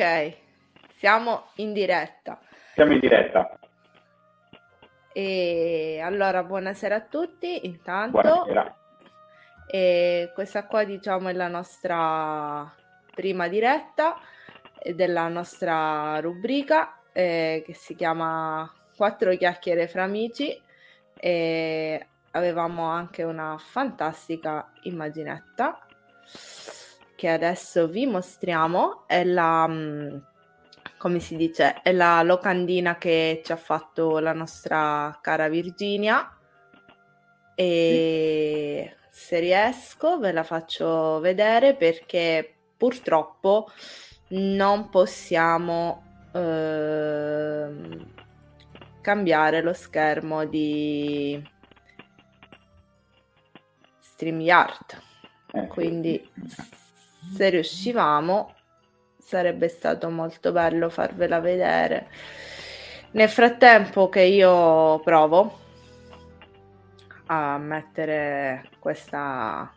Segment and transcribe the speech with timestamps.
[0.00, 0.34] Ok,
[0.96, 2.40] siamo in diretta.
[2.72, 3.58] Siamo in diretta.
[5.12, 8.18] E allora, buonasera a tutti, intanto.
[8.22, 8.76] Buonasera.
[9.70, 12.74] E questa qua, diciamo, è la nostra
[13.14, 14.18] prima diretta
[14.94, 20.58] della nostra rubrica eh, che si chiama Quattro chiacchiere fra amici.
[21.14, 25.84] E avevamo anche una fantastica immaginetta
[27.20, 30.16] che adesso vi mostriamo è la, mm,
[30.96, 36.34] come si dice, è la locandina che ci ha fatto la nostra cara Virginia
[37.54, 43.68] e se riesco ve la faccio vedere perché purtroppo
[44.28, 47.68] non possiamo eh,
[49.02, 51.46] cambiare lo schermo di
[53.98, 55.02] StreamYard.
[55.52, 56.26] Eh, Quindi
[57.34, 58.54] se riuscivamo
[59.18, 62.08] sarebbe stato molto bello farvela vedere.
[63.12, 65.58] Nel frattempo che io provo
[67.26, 69.72] a mettere questa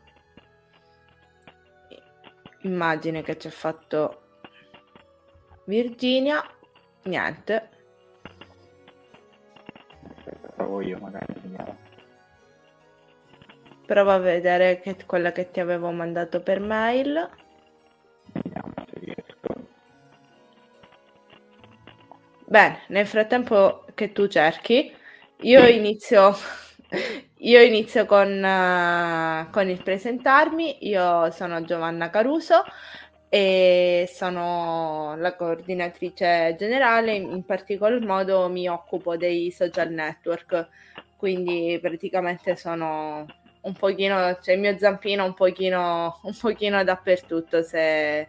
[2.62, 4.22] immagine che ci ha fatto
[5.66, 6.44] Virginia,
[7.04, 7.70] niente.
[10.56, 11.34] Provo io magari.
[13.86, 17.30] Prova a vedere che quella che ti avevo mandato per mail.
[18.32, 19.68] Vediamo se riesco.
[22.46, 24.94] Bene, nel frattempo che tu cerchi,
[25.42, 26.34] io inizio,
[27.40, 30.88] io inizio con, eh, con il presentarmi.
[30.88, 32.64] Io sono Giovanna Caruso
[33.28, 40.70] e sono la coordinatrice generale, in particolar modo mi occupo dei social network,
[41.18, 43.26] quindi praticamente sono
[43.64, 48.28] un pochino, cioè il mio zampino un pochino, un pochino dappertutto se,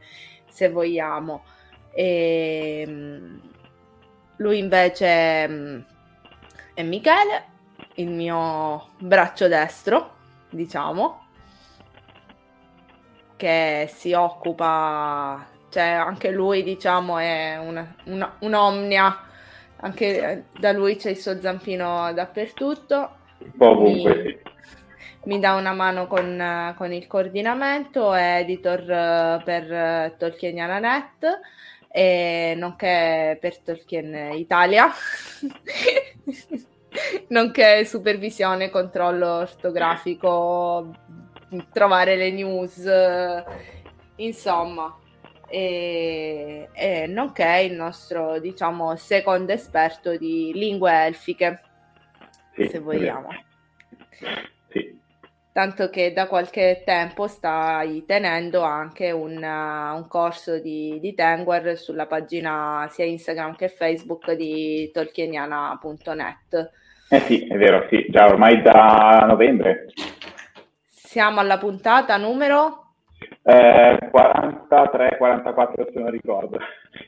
[0.49, 1.45] se vogliamo.
[1.93, 3.37] E, mm,
[4.37, 5.81] lui invece mm,
[6.75, 7.45] è Michele,
[7.95, 10.17] il mio braccio destro,
[10.51, 11.27] diciamo,
[13.37, 19.25] che si occupa, cioè anche lui diciamo è una, una- un'omnia
[19.85, 23.17] anche eh, da lui c'è il suo zampino dappertutto.
[23.39, 24.54] Un po' ovunque, sì.
[25.25, 31.41] Mi dà una mano con, con il coordinamento, è editor eh, per eh, Tolkieniana.net
[31.89, 34.89] e nonché per Tolkien Italia,
[37.29, 40.93] nonché supervisione, controllo ortografico,
[41.73, 42.85] trovare le news,
[44.17, 44.99] insomma.
[45.47, 51.63] E, e nonché il nostro, diciamo, secondo esperto di lingue elfiche,
[52.55, 53.29] Sì, se vogliamo.
[55.55, 61.77] Tanto che da qualche tempo stai tenendo anche un, uh, un corso di, di Tengwar
[61.77, 66.71] sulla pagina sia Instagram che Facebook di tolkieniana.net.
[67.09, 69.87] eh sì, è vero, sì, già ormai da novembre.
[70.89, 72.95] Siamo alla puntata numero
[73.45, 76.59] Eh, 43-44 se non ricordo.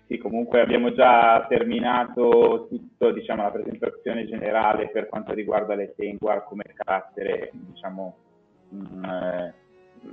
[0.07, 6.45] Sì, comunque abbiamo già terminato tutto, diciamo, la presentazione generale per quanto riguarda le Tengwar
[6.45, 8.19] come carattere, diciamo,
[8.69, 9.53] mh, eh,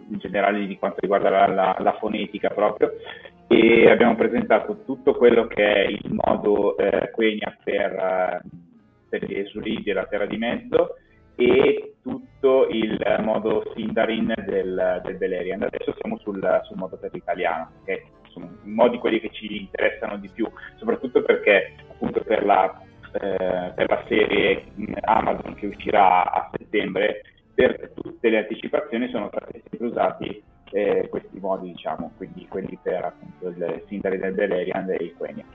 [0.09, 2.94] in generale di quanto riguarda la, la- la fonetica proprio
[3.47, 8.41] e abbiamo presentato tutto quello che è il modo eh, Quenya per, eh,
[9.09, 10.95] per gli esulidi e la terra di mezzo
[11.35, 15.63] e tutto il modo Sindarin del, del Beleriand.
[15.63, 20.29] Adesso siamo sul, sul modo per l'italiano, che sono modi quelli che ci interessano di
[20.29, 20.47] più,
[20.77, 22.81] soprattutto perché appunto per la,
[23.13, 27.21] eh, per la serie mh, Amazon che uscirà a settembre,
[27.53, 33.06] per tutte le anticipazioni sono stati sempre usati eh, questi modi, diciamo, quindi quelli per
[33.06, 35.46] appunto il Sindarin del Beleriand e il Quenya.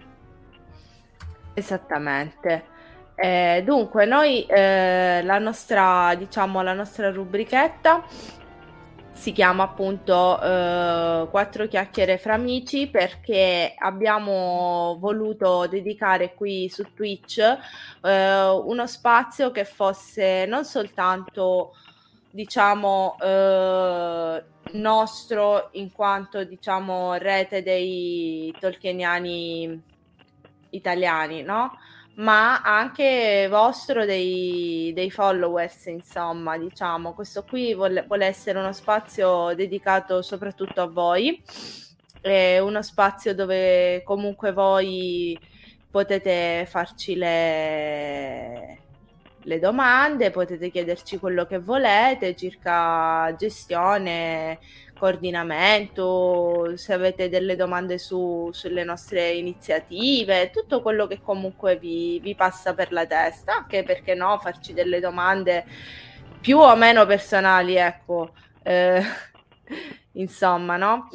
[1.54, 2.76] Esattamente.
[3.16, 8.04] Eh, dunque, noi eh, la nostra, diciamo, la nostra rubrichetta
[9.18, 17.38] si chiama appunto eh, Quattro chiacchiere fra amici perché abbiamo voluto dedicare qui su Twitch
[17.40, 21.74] eh, uno spazio che fosse non soltanto
[22.30, 29.82] diciamo eh, nostro in quanto diciamo rete dei tolkieniani
[30.70, 31.78] italiani, no?
[32.16, 37.14] Ma anche vostro dei, dei followers, insomma, diciamo.
[37.14, 41.40] Questo qui vuole, vuole essere uno spazio dedicato soprattutto a voi,
[42.20, 45.38] è uno spazio dove comunque voi
[45.90, 48.78] potete farci le,
[49.48, 54.58] le domande, potete chiederci quello che volete circa gestione,
[54.98, 62.34] coordinamento, se avete delle domande su- sulle nostre iniziative, tutto quello che comunque vi, vi
[62.34, 65.64] passa per la testa, anche perché no, farci delle domande
[66.40, 69.00] più o meno personali, ecco, Eh,
[70.12, 71.08] insomma, no?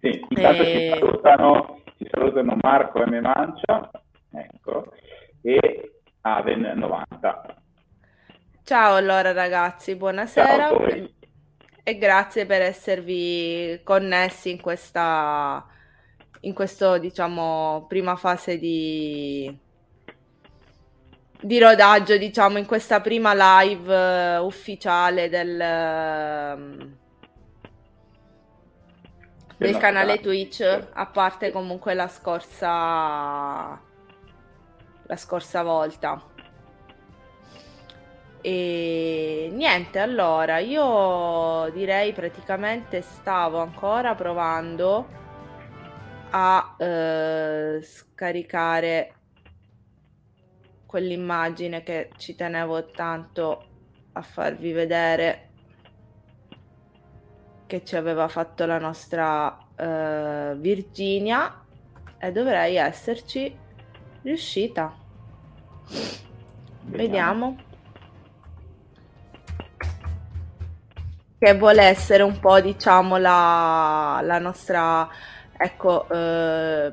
[0.00, 3.18] Sì, intanto Eh, ci, salutano, ci salutano Marco M.
[3.20, 3.90] Mancia,
[4.32, 4.92] ecco,
[5.42, 5.92] e
[6.22, 7.56] Aven90.
[8.68, 11.08] Ciao allora ragazzi, buonasera Ciao
[11.82, 15.66] e grazie per esservi connessi in questa,
[16.40, 19.58] in questo, diciamo, prima fase di,
[21.40, 23.32] di rodaggio, diciamo, in questa prima
[23.62, 26.96] live eh, ufficiale del, ehm,
[29.56, 30.20] del canale.
[30.20, 33.80] Twitch, a parte comunque la scorsa,
[35.06, 36.36] la scorsa volta.
[38.40, 45.06] E niente, allora io direi praticamente stavo ancora provando
[46.30, 49.14] a eh, scaricare
[50.86, 53.66] quell'immagine che ci tenevo tanto
[54.12, 55.48] a farvi vedere
[57.66, 61.62] che ci aveva fatto la nostra eh, Virginia
[62.18, 63.54] e dovrei esserci
[64.22, 64.96] riuscita.
[66.84, 67.67] Vediamo.
[71.38, 75.08] Che vuole essere un po', diciamo, la, la nostra,
[75.56, 76.92] ecco, eh,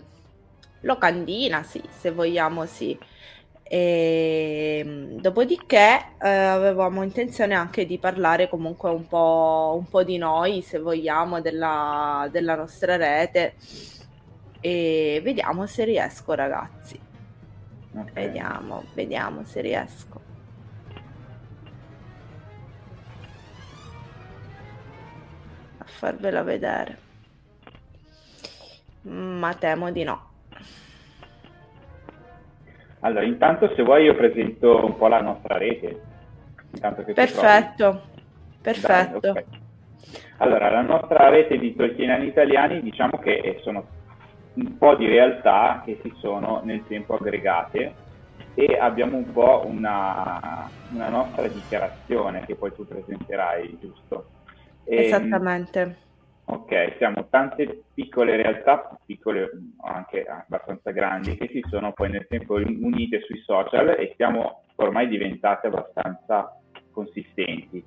[0.82, 2.96] locandina, sì, se vogliamo, sì.
[3.64, 10.62] E, dopodiché eh, avevamo intenzione anche di parlare comunque un po', un po' di noi,
[10.62, 13.56] se vogliamo, della, della nostra rete.
[14.60, 17.00] E vediamo se riesco, ragazzi.
[17.96, 18.12] Ok.
[18.14, 20.35] Vediamo, vediamo se riesco.
[26.06, 26.98] Farvela vedere.
[29.02, 30.30] Ma temo di no.
[33.00, 36.02] Allora, intanto se vuoi io presento un po' la nostra rete.
[36.74, 38.02] Intanto che ti Perfetto,
[38.62, 39.20] perfetto.
[39.20, 39.44] Dai, ok.
[40.38, 43.86] Allora, la nostra rete di tolkieniani italiani diciamo che sono
[44.54, 47.94] un po' di realtà che si sono nel tempo aggregate
[48.54, 54.35] e abbiamo un po' una, una nostra dichiarazione che poi tu presenterai, giusto?
[54.86, 56.04] E, Esattamente.
[56.48, 59.50] Ok, siamo tante piccole realtà, piccole
[59.82, 65.08] anche abbastanza grandi, che si sono poi nel tempo unite sui social e siamo ormai
[65.08, 66.56] diventate abbastanza
[66.92, 67.84] consistenti.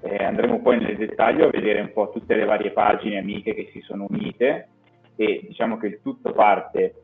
[0.00, 3.70] Eh, andremo poi nel dettaglio a vedere un po' tutte le varie pagine amiche che
[3.72, 4.68] si sono unite
[5.16, 7.02] e diciamo che il tutto parte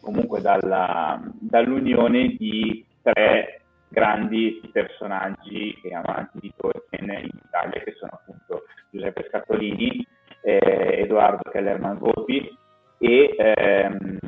[0.00, 3.63] comunque dalla, dall'unione di tre
[3.94, 10.06] grandi personaggi e amanti di Tolkien in Italia che sono appunto Giuseppe Scattolini,
[10.42, 12.54] eh, Edoardo Kellerman Volpi
[12.98, 14.18] e ehm,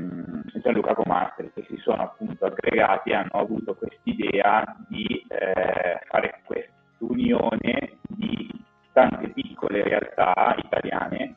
[0.63, 6.73] Gianluca Comastri che si sono appunto aggregati e hanno avuto quest'idea di eh, fare questa
[6.99, 8.49] unione di
[8.93, 11.35] tante piccole realtà italiane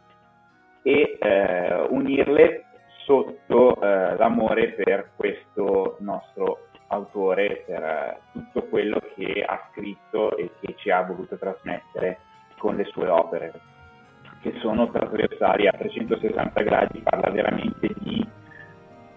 [0.83, 2.65] e eh, unirle
[3.05, 10.51] sotto eh, l'amore per questo nostro autore, per eh, tutto quello che ha scritto e
[10.59, 12.19] che ci ha voluto trasmettere
[12.57, 13.53] con le sue opere,
[14.41, 18.27] che sono trasversali a 360 gradi, parla veramente di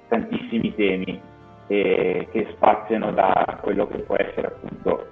[0.08, 1.20] tantissimi temi
[1.66, 5.06] eh, che spaziano da quello che può essere appunto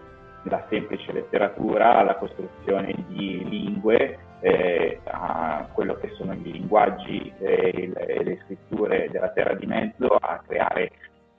[0.45, 7.93] la semplice letteratura alla costruzione di lingue, eh, a quello che sono i linguaggi e
[7.95, 10.91] le, le, scritture della terra di mezzo, a creare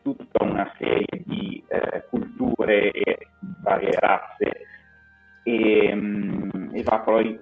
[0.02, 3.28] tutta una serie di eh, culture e
[3.62, 4.66] varie razze
[5.44, 7.40] e, um, e, va poi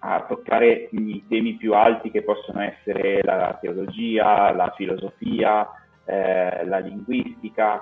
[0.00, 5.66] a toccare i temi più alti che possono essere la teologia, la filosofia,
[6.04, 7.80] eh, la linguistica,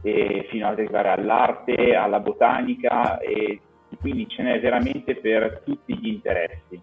[0.00, 3.60] fino ad arrivare all'arte, alla botanica e
[4.00, 6.80] quindi ce n'è veramente per tutti gli interessi.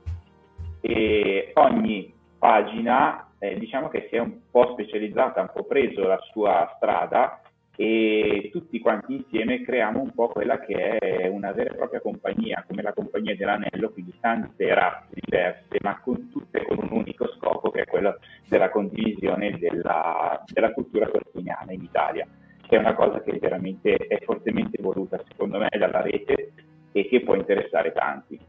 [0.82, 6.20] E ogni pagina eh, diciamo che si è un po' specializzata, un po' preso la
[6.32, 7.42] sua strada
[7.78, 12.64] e tutti quanti insieme creiamo un po' quella che è una vera e propria compagnia,
[12.66, 17.72] come la compagnia dell'anello, quindi tante razze diverse, ma con tutte con un unico scopo
[17.72, 22.26] che è quello della condivisione della, della cultura cortiniana in Italia,
[22.66, 26.54] che è una cosa che veramente è fortemente voluta secondo me dalla rete
[26.94, 28.40] e che può interessare tanti.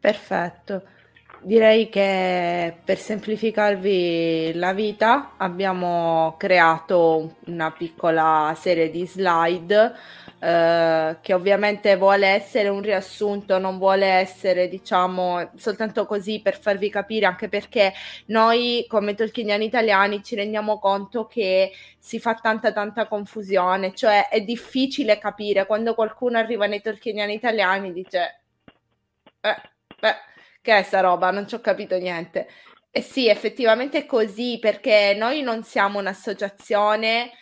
[0.00, 0.82] Perfetto.
[1.44, 9.92] Direi che per semplificarvi la vita abbiamo creato una piccola serie di slide
[10.38, 16.88] eh, che ovviamente vuole essere un riassunto, non vuole essere diciamo soltanto così per farvi
[16.88, 17.92] capire anche perché
[18.26, 24.42] noi come tolkieniani italiani ci rendiamo conto che si fa tanta tanta confusione, cioè è
[24.42, 25.66] difficile capire.
[25.66, 28.42] Quando qualcuno arriva nei tolkieniani italiani dice
[29.40, 29.56] eh,
[29.98, 30.30] beh
[30.62, 31.30] che è sta roba?
[31.30, 32.48] Non ci ho capito niente.
[32.90, 37.32] E sì, effettivamente è così perché noi non siamo un'associazione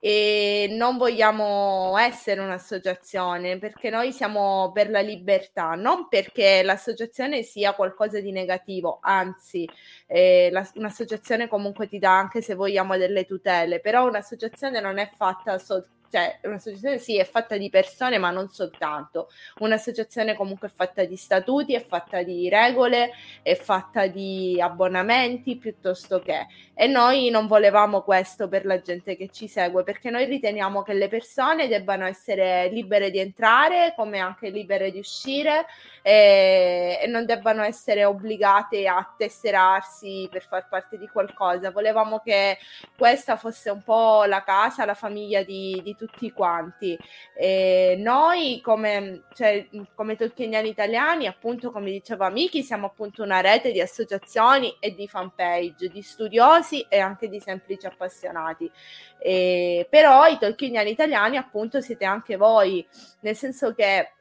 [0.00, 7.74] e non vogliamo essere un'associazione perché noi siamo per la libertà, non perché l'associazione sia
[7.74, 9.68] qualcosa di negativo, anzi,
[10.06, 15.10] eh, la, un'associazione comunque ti dà anche se vogliamo delle tutele, però un'associazione non è
[15.16, 20.70] fatta soltanto cioè un'associazione sì è fatta di persone ma non soltanto, un'associazione comunque è
[20.74, 23.12] fatta di statuti, è fatta di regole,
[23.42, 26.46] è fatta di abbonamenti piuttosto che.
[26.74, 30.94] E noi non volevamo questo per la gente che ci segue perché noi riteniamo che
[30.94, 35.66] le persone debbano essere libere di entrare come anche libere di uscire
[36.02, 42.58] e, e non debbano essere obbligate a tesserarsi per far parte di qualcosa, volevamo che
[42.96, 46.96] questa fosse un po' la casa, la famiglia di, di tutti quanti.
[47.34, 53.72] E noi come, cioè, come tolkieniani italiani, appunto come diceva Miki, siamo appunto una rete
[53.72, 58.70] di associazioni e di fanpage, di studiosi e anche di semplici appassionati.
[59.18, 62.86] E, però i tolkieniani italiani appunto siete anche voi,
[63.20, 64.12] nel senso che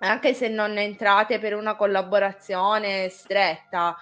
[0.00, 3.96] anche se non entrate per una collaborazione stretta,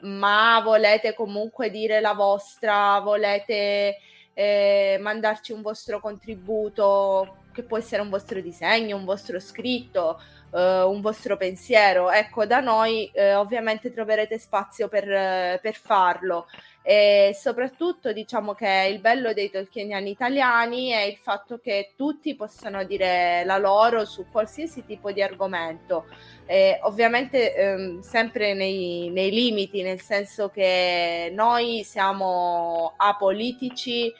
[0.00, 3.98] ma volete comunque dire la vostra, volete
[4.34, 10.20] eh, mandarci un vostro contributo, che può essere un vostro disegno, un vostro scritto,
[10.52, 12.10] eh, un vostro pensiero.
[12.10, 16.46] Ecco, da noi eh, ovviamente troverete spazio per, per farlo.
[16.82, 22.82] E soprattutto diciamo che il bello dei tolkieniani italiani è il fatto che tutti possano
[22.82, 26.06] dire la loro su qualsiasi tipo di argomento.
[26.44, 34.12] Eh, ovviamente ehm, sempre nei, nei, limiti, nel senso che noi siamo apolitici,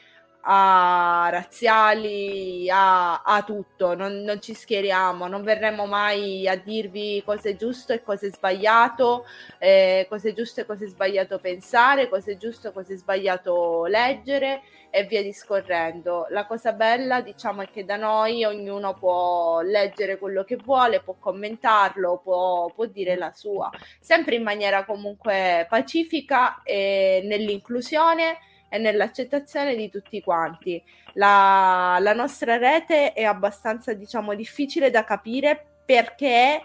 [0.44, 7.48] a razziali, a, a tutto, non, non, ci schieriamo, non verremo mai a dirvi cosa
[7.48, 9.24] è giusto e cosa è sbagliato,
[9.58, 12.96] eh, cosa è giusto e cosa è sbagliato pensare, cosa è giusto e cosa è
[12.96, 16.26] sbagliato leggere e via discorrendo.
[16.30, 21.14] La cosa bella, diciamo, è che da noi ognuno può leggere quello che vuole, può
[21.18, 23.70] commentarlo, può, può dire la sua,
[24.00, 28.38] sempre in maniera comunque pacifica e nell'inclusione
[28.72, 30.82] e nell'accettazione di tutti quanti.
[31.14, 36.62] La, la nostra rete è abbastanza, diciamo, difficile da capire perché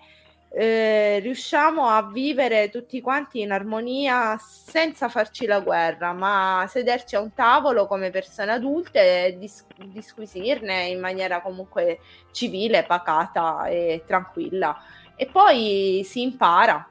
[0.49, 7.19] eh, riusciamo a vivere tutti quanti in armonia senza farci la guerra, ma sederci a
[7.19, 11.99] un tavolo come persone adulte e dis- disquisirne in maniera comunque
[12.31, 14.81] civile, pacata e tranquilla.
[15.17, 16.87] E poi si impara.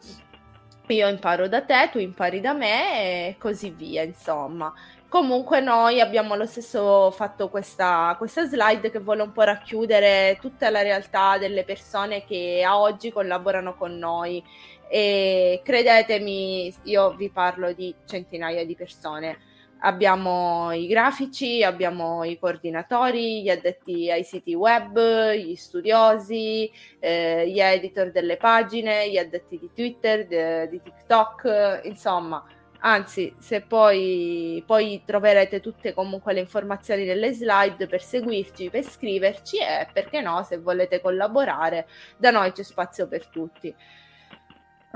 [0.89, 4.73] Io imparo da te, tu impari da me e così via, insomma.
[5.17, 10.69] Comunque noi abbiamo lo stesso fatto questa, questa slide che vuole un po' racchiudere tutta
[10.69, 14.45] la realtà delle persone che a oggi collaborano con noi
[14.87, 19.39] e credetemi, io vi parlo di centinaia di persone.
[19.79, 27.59] Abbiamo i grafici, abbiamo i coordinatori, gli addetti ai siti web, gli studiosi, eh, gli
[27.59, 32.45] editor delle pagine, gli addetti di Twitter, de, di TikTok, insomma
[32.81, 39.59] Anzi, se poi, poi troverete tutte comunque le informazioni nelle slide per seguirci, per scriverci
[39.59, 43.75] e perché no, se volete collaborare, da noi c'è spazio per tutti.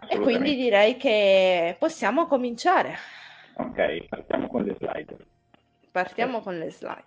[0.09, 2.97] E quindi direi che possiamo cominciare.
[3.55, 5.17] Ok, partiamo con le slide.
[5.91, 7.05] Partiamo adesso, con le slide.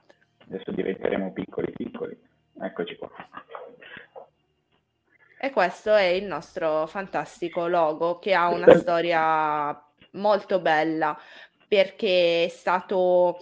[0.47, 2.17] Adesso diventeremo piccoli piccoli.
[2.61, 3.09] Eccoci qua.
[5.39, 9.73] E questo è il nostro fantastico logo che ha una storia
[10.13, 11.17] molto bella
[11.67, 13.37] perché è stato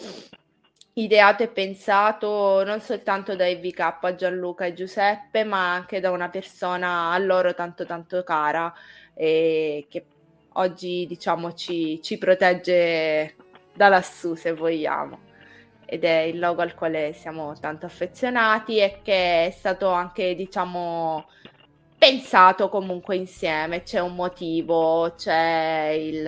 [0.93, 7.11] ideato e pensato non soltanto da EVK, Gianluca e Giuseppe, ma anche da una persona
[7.11, 8.73] a loro tanto tanto cara
[9.13, 10.05] e che
[10.53, 13.35] oggi diciamo ci, ci protegge
[13.73, 15.29] da lassù se vogliamo.
[15.85, 21.27] Ed è il logo al quale siamo tanto affezionati e che è stato anche diciamo
[22.01, 26.27] pensato comunque insieme, c'è un motivo, c'è il,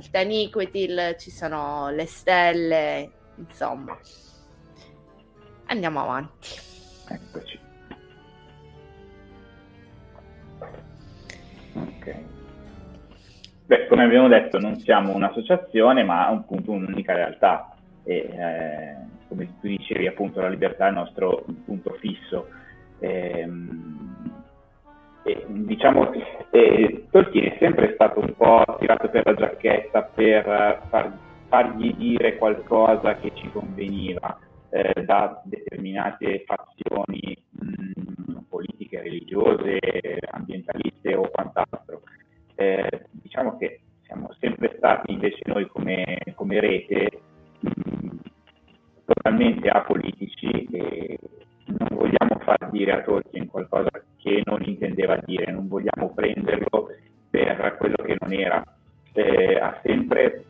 [0.00, 3.96] il Taniquitil, ci sono le stelle, insomma.
[5.66, 6.48] Andiamo avanti.
[7.08, 7.60] Eccoci.
[11.74, 12.14] Ok.
[13.66, 17.72] Beh, come abbiamo detto, non siamo un'associazione, ma appunto un'unica realtà.
[18.02, 18.96] E, eh,
[19.28, 22.48] come tu dicevi, appunto, la libertà è il nostro punto fisso.
[22.98, 24.33] Ehm,
[25.24, 26.12] e, diciamo,
[26.50, 32.36] eh, Tolkien è sempre stato un po' tirato per la giacchetta per far, fargli dire
[32.36, 39.78] qualcosa che ci conveniva eh, da determinate fazioni mh, politiche, religiose,
[40.30, 42.02] ambientaliste o quant'altro.
[42.56, 47.20] Eh, diciamo che siamo sempre stati invece noi come, come rete
[47.60, 48.16] mh,
[49.06, 51.18] totalmente apolitici e
[51.66, 56.88] non vogliamo far dire a Tolkien qualcosa che non intendeva dire, non vogliamo prenderlo
[57.30, 58.62] per quello che non era.
[59.12, 60.44] Eh, ha sempre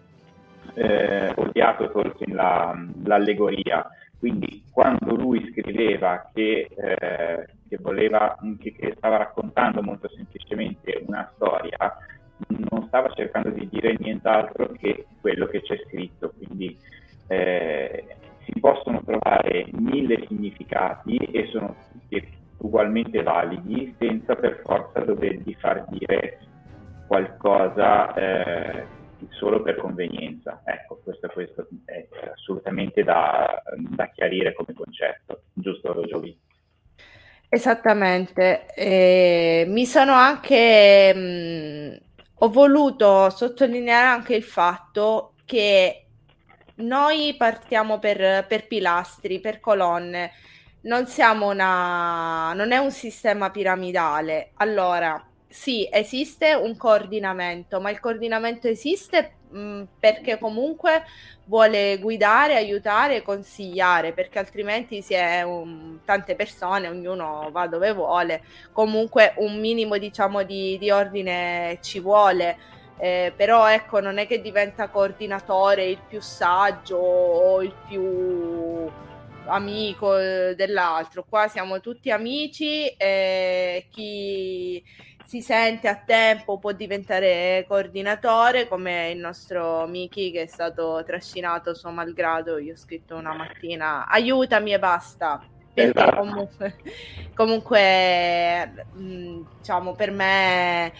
[0.75, 2.75] eh, odiato Tolkien la,
[3.05, 3.87] l'allegoria,
[4.19, 11.31] quindi quando lui scriveva che, eh, che, voleva, che, che stava raccontando molto semplicemente una
[11.35, 11.97] storia,
[12.49, 16.77] non stava cercando di dire nient'altro che quello che c'è scritto, quindi
[17.29, 18.05] eh,
[18.47, 25.85] si possono trovare mille significati e sono tutti ugualmente validi senza per forza dovergli far
[25.89, 26.39] dire
[27.07, 28.87] qualcosa eh,
[29.31, 30.63] solo per convenienza.
[30.65, 36.37] Ecco, questo, questo è assolutamente da, da, chiarire come concetto, giusto Giovi?
[37.49, 41.95] Esattamente, eh, mi sono anche, mh, mm,
[42.39, 46.04] ho voluto sottolineare anche il fatto che
[46.77, 50.33] noi partiamo per, per pilastri, per colonne,
[50.83, 54.51] non siamo una, non è un sistema piramidale.
[54.57, 61.05] Allora, sì, esiste un coordinamento, ma il coordinamento esiste mm, perché comunque
[61.47, 68.43] vuole guidare, aiutare, consigliare, perché altrimenti si è un, tante persone, ognuno va dove vuole,
[68.73, 72.57] comunque un minimo diciamo di, di ordine ci vuole
[72.99, 78.91] eh, però ecco non è che diventa coordinatore il più saggio o il più
[79.47, 84.83] amico eh, dell'altro qua siamo tutti amici e chi,
[85.25, 91.75] si sente a tempo può diventare coordinatore come il nostro Miki che è stato trascinato
[91.75, 92.59] suo malgrado.
[92.59, 95.43] Io ho scritto una mattina aiutami e basta.
[95.73, 96.19] Perché esatto.
[96.19, 96.77] comunque,
[97.35, 98.87] comunque
[99.59, 100.93] diciamo per me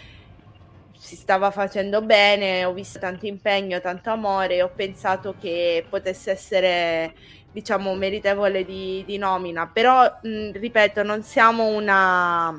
[1.05, 7.15] si stava facendo bene, ho visto tanto impegno, tanto amore ho pensato che potesse essere
[7.53, 9.69] diciamo meritevole di, di nomina.
[9.69, 12.59] Però mh, ripeto, non siamo una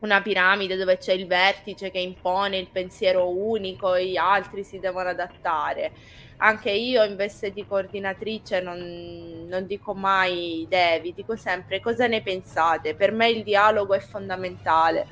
[0.00, 4.78] una piramide dove c'è il vertice che impone il pensiero unico e gli altri si
[4.78, 5.92] devono adattare.
[6.38, 12.22] Anche io in veste di coordinatrice non, non dico mai devi, dico sempre cosa ne
[12.22, 12.94] pensate.
[12.94, 15.06] Per me il dialogo è fondamentale.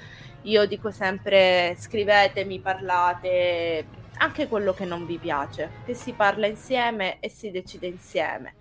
[0.48, 3.84] Io dico sempre scrivetemi, parlate,
[4.16, 8.54] anche quello che non vi piace, che si parla insieme e si decide insieme.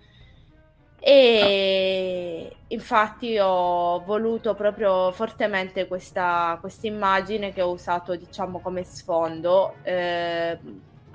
[1.00, 10.58] E infatti ho voluto proprio fortemente questa immagine che ho usato diciamo come sfondo eh,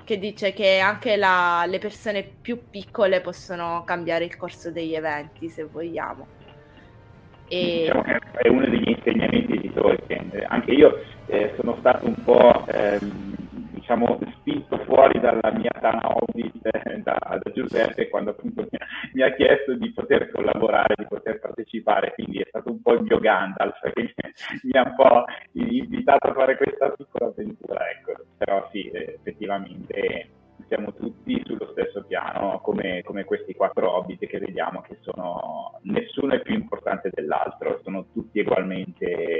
[0.02, 5.48] che dice che anche la, le persone più piccole possono cambiare il corso degli eventi
[5.48, 6.26] se vogliamo.
[7.46, 7.82] E...
[7.82, 10.23] diciamo è uno degli insegnamenti di Tolkien
[10.54, 13.34] anche io eh, sono stato un po' ehm,
[13.84, 18.78] diciamo, spinto fuori dalla mia tana hobbit eh, da, da, Giuseppe quando appunto mi,
[19.12, 23.02] mi, ha chiesto di poter collaborare, di poter partecipare, quindi è stato un po' il
[23.02, 24.14] mio Gandalf che
[24.62, 28.12] mi ha un po' invitato a fare questa piccola avventura, ecco.
[28.38, 30.30] però sì, effettivamente
[30.68, 36.34] siamo tutti sullo stesso piano come, come, questi quattro hobbit che vediamo che sono nessuno
[36.34, 39.33] è più importante dell'altro, sono tutti ugualmente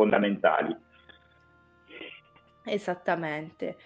[0.00, 0.74] fondamentali.
[2.64, 3.76] Esattamente.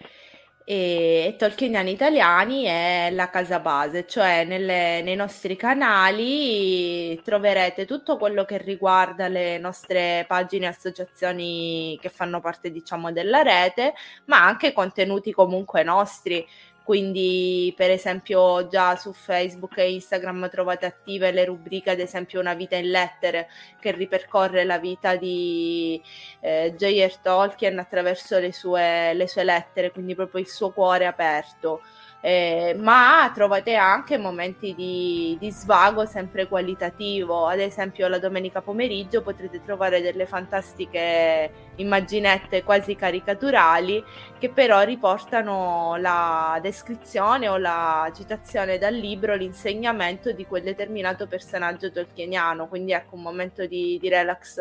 [0.67, 8.45] E Tolkieniani Italiani è la casa base, cioè nelle, nei nostri canali troverete tutto quello
[8.45, 13.93] che riguarda le nostre pagine e associazioni che fanno parte, diciamo, della rete,
[14.25, 16.47] ma anche contenuti comunque nostri
[16.85, 22.53] quindi per esempio già su Facebook e Instagram trovate attive le rubriche ad esempio Una
[22.53, 23.47] vita in lettere
[23.79, 25.99] che ripercorre la vita di
[26.41, 27.17] eh, J.R.
[27.23, 31.81] Tolkien attraverso le sue, le sue lettere, quindi proprio il suo cuore aperto
[32.25, 37.45] eh, ma trovate anche momenti di, di, svago sempre qualitativo.
[37.45, 44.03] Ad esempio, la domenica pomeriggio potrete trovare delle fantastiche immaginette quasi caricaturali
[44.39, 51.91] che però riportano la descrizione o la citazione dal libro, l'insegnamento di quel determinato personaggio
[51.91, 52.67] tolkieniano.
[52.67, 54.59] Quindi ecco un momento di, di relax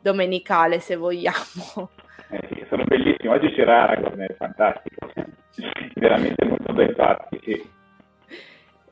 [0.00, 1.90] domenicale, se vogliamo.
[2.34, 3.32] Eh sono bellissimi.
[3.32, 5.08] Oggi c'era Aragorn, è fantastico
[5.94, 7.72] veramente molto ben fatti, sì.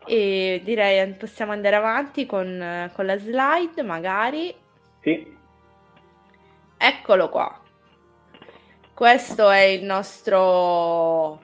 [0.07, 4.55] E direi possiamo andare avanti con, con la slide, magari.
[5.01, 5.37] Sì.
[6.77, 7.61] Eccolo qua.
[8.95, 11.41] Questo è il nostro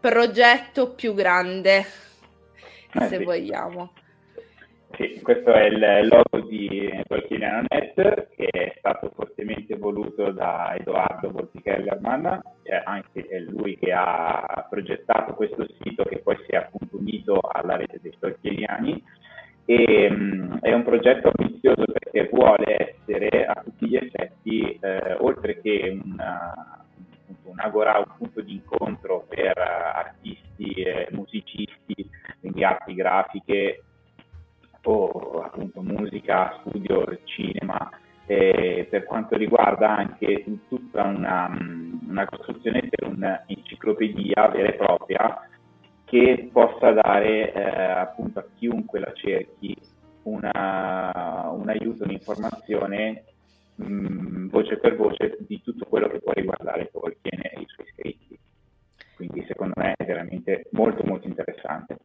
[0.00, 3.24] progetto più grande, eh, se sì.
[3.24, 3.92] vogliamo.
[4.98, 12.42] Sì, questo è il logo di Tolkieniano.net che è stato fortemente voluto da Edoardo Voltikellerman,
[12.64, 17.38] cioè anche è lui che ha progettato questo sito che poi si è appunto unito
[17.38, 19.00] alla rete dei Tolkieniani
[19.66, 25.60] e um, è un progetto ambizioso perché vuole essere a tutti gli effetti, eh, oltre
[25.60, 26.84] che una,
[27.44, 33.84] un agora, un punto di incontro per artisti, musicisti, quindi arti grafiche,
[34.88, 37.90] o appunto musica, studio, cinema,
[38.26, 41.54] eh, per quanto riguarda anche tutta una,
[42.08, 45.48] una costruzione per un'enciclopedia vera e propria
[46.04, 49.76] che possa dare eh, appunto a chiunque la cerchi
[50.22, 53.24] una, un aiuto, un'informazione
[53.74, 58.38] mh, voce per voce di tutto quello che può riguardare Tolkien e i suoi scritti.
[59.16, 61.96] Quindi secondo me è veramente molto molto interessante.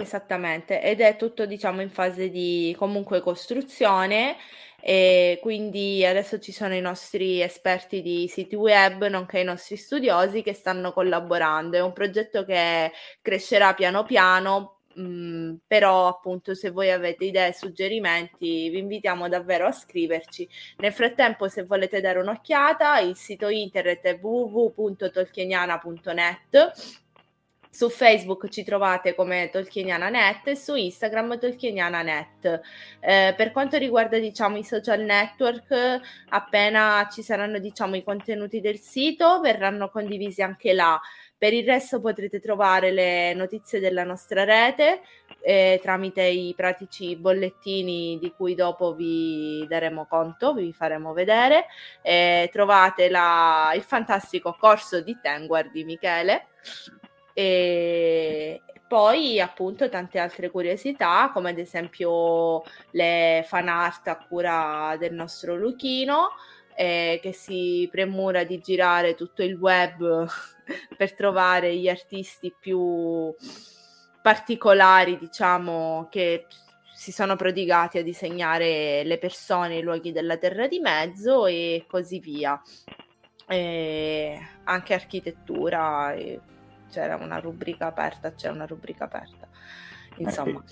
[0.00, 4.36] Esattamente, ed è tutto diciamo in fase di comunque costruzione
[4.80, 10.42] e quindi adesso ci sono i nostri esperti di siti web nonché i nostri studiosi
[10.42, 11.76] che stanno collaborando.
[11.76, 17.52] È un progetto che crescerà piano piano, mh, mm, però appunto se voi avete idee
[17.52, 20.48] suggerimenti vi invitiamo davvero a scriverci.
[20.76, 27.06] Nel frattempo se volete dare un'occhiata il sito internet è www.tolkieniana.net
[27.70, 32.60] su Facebook ci trovate come TolkienianaNet e su Instagram TolkienianaNet.
[33.00, 38.78] Eh, per quanto riguarda diciamo, i social network, appena ci saranno diciamo, i contenuti del
[38.78, 41.00] sito, verranno condivisi anche là.
[41.36, 45.02] Per il resto potrete trovare le notizie della nostra rete
[45.40, 51.66] eh, tramite i pratici bollettini di cui dopo vi daremo conto, vi faremo vedere.
[52.02, 56.48] Eh, trovate la, il fantastico corso di Tenguar di Michele.
[57.38, 65.14] E poi appunto tante altre curiosità come ad esempio le fan art a cura del
[65.14, 66.30] nostro Luchino
[66.74, 70.26] eh, che si premura di girare tutto il web
[70.96, 73.32] per trovare gli artisti più
[74.20, 76.46] particolari, diciamo, che
[76.92, 82.18] si sono prodigati a disegnare le persone, i luoghi della Terra di Mezzo e così
[82.18, 82.60] via.
[83.46, 86.14] E anche architettura,
[86.90, 89.46] c'era una rubrica aperta, c'è una rubrica aperta.
[90.16, 90.62] Insomma,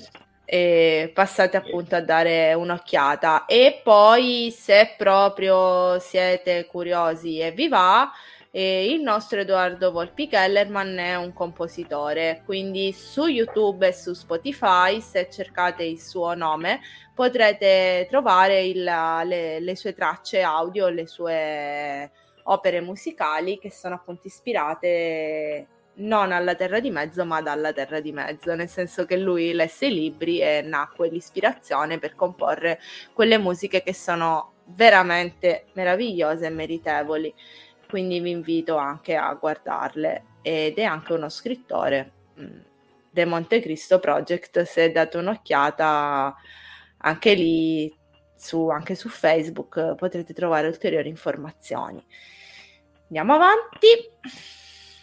[0.49, 3.47] e passate appunto a dare un'occhiata.
[3.47, 8.11] E poi, se proprio siete curiosi e vi va,
[8.51, 15.01] e il nostro Edoardo Volpi Kellerman è un compositore, quindi su YouTube e su Spotify,
[15.03, 16.81] se cercate il suo nome,
[17.15, 22.11] potrete trovare il, le, le sue tracce audio, le sue
[22.45, 28.13] opere musicali che sono appunto ispirate non alla Terra di Mezzo, ma dalla Terra di
[28.13, 32.81] Mezzo, nel senso che lui lesse i libri e nacque l'ispirazione per comporre
[33.13, 37.33] quelle musiche che sono veramente meravigliose e meritevoli.
[37.89, 42.59] Quindi vi invito anche a guardarle ed è anche uno scrittore mm,
[43.11, 46.35] The Monte Cristo Project se date un'occhiata
[46.99, 47.95] anche lì
[48.35, 52.05] su, anche su Facebook potrete trovare ulteriori informazioni.
[53.09, 53.87] Andiamo avanti.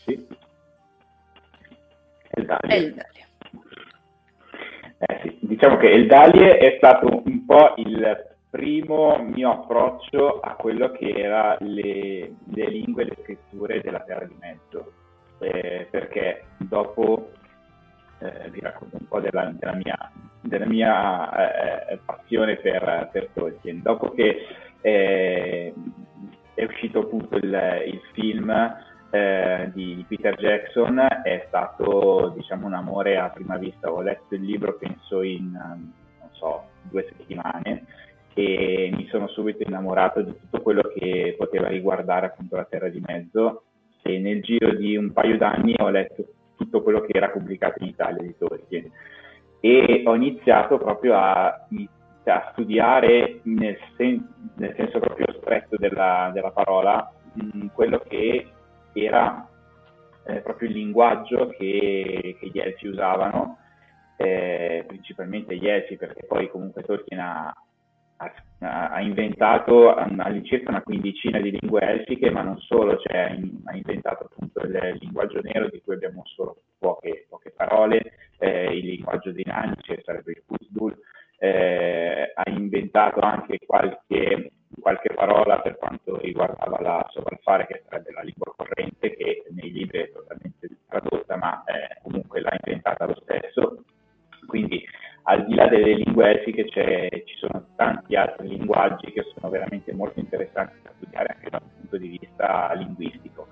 [0.06, 0.42] Sì.
[2.34, 2.76] Eldalie.
[2.76, 3.28] Eldalie.
[4.98, 10.92] Eh sì, diciamo che Eldalie è stato un po' il primo mio approccio a quello
[10.92, 14.94] che erano le, le, lingue e le scritture della Terra di Mezzo,
[15.40, 17.32] eh, perché dopo
[18.20, 23.82] eh, vi racconto un po' della, della mia, della mia eh, passione per, per, Tolkien.
[23.82, 24.46] Dopo che
[24.82, 25.74] eh,
[26.54, 28.52] è uscito appunto il, il film
[29.14, 33.92] eh, di Peter Jackson, è stato diciamo un amore a prima vista.
[33.92, 37.86] Ho letto il libro penso in, non so, due settimane
[38.34, 43.04] e mi sono subito innamorato di tutto quello che poteva riguardare appunto la Terra di
[43.06, 43.66] Mezzo
[44.02, 47.90] e nel giro di un paio d'anni ho letto tutto quello che era pubblicato in
[47.90, 48.90] Italia di Tolkien
[49.60, 51.68] e ho iniziato proprio a,
[52.26, 58.48] a studiare nel, sen- nel, senso proprio stretto della, della parola mh, quello che
[59.02, 59.48] era
[60.26, 63.58] eh, proprio il linguaggio che, che gli elfi usavano
[64.18, 67.54] eh, principalmente gli elfi perché poi comunque Tolkien ha,
[68.60, 74.62] ha, inventato all'incirca una quindicina di lingue elfiche, ma non solo, cioè ha inventato appunto
[74.62, 79.76] il linguaggio nero di cui abbiamo solo poche, poche parole, eh, il linguaggio dei nani,
[79.82, 80.98] cioè sarebbe il Kuzdul,
[81.40, 88.22] eh, ha inventato anche qualche, qualche, parola per quanto riguardava la sovralfare, che sarebbe la
[88.22, 93.84] lingua corrente, che nei libri è totalmente tradotta, ma eh, comunque l'ha inventata lo stesso.
[94.48, 94.86] Quindi
[95.24, 96.68] al di là delle lingue elfiche
[97.26, 101.98] ci sono tanti altri linguaggi che sono veramente molto interessanti da studiare anche dal punto
[101.98, 103.48] di vista linguistico.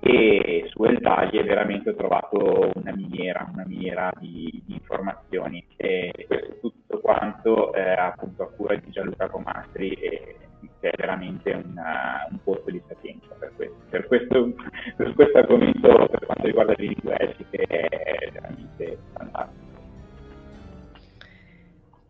[0.00, 6.52] E su Eltaglie veramente ho trovato una miniera, una miniera di, di informazioni e questo
[6.52, 10.36] è tutto quanto eh, appunto a cura di Gianluca Comastri e,
[10.80, 13.76] che è veramente una, un posto di sapienza per questo.
[13.88, 14.52] Per questo,
[14.96, 19.66] per questo argomento per quanto riguarda lingue elfiche è veramente fantastico.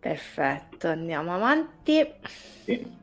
[0.00, 2.12] Perfetto, andiamo avanti.
[2.64, 2.96] Sì.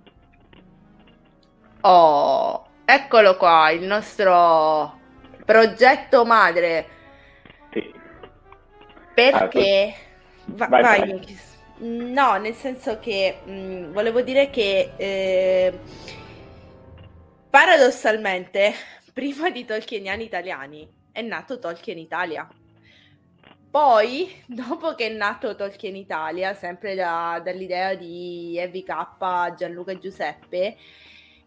[1.82, 5.00] Oh, eccolo qua, il nostro
[5.46, 6.88] progetto madre.
[7.72, 7.94] Sì.
[9.14, 9.94] Perché...
[10.58, 11.38] Ah, vai, vai, vai.
[11.78, 15.80] No, nel senso che mh, mm, volevo dire che eh,
[17.50, 18.74] paradossalmente,
[19.14, 22.48] prima di Tolkieniani italiani, è nato Tolkien Italia.
[23.70, 30.78] Poi, dopo che è nato Tolkien Italia, sempre da, dall'idea di EVK, Gianluca e Giuseppe,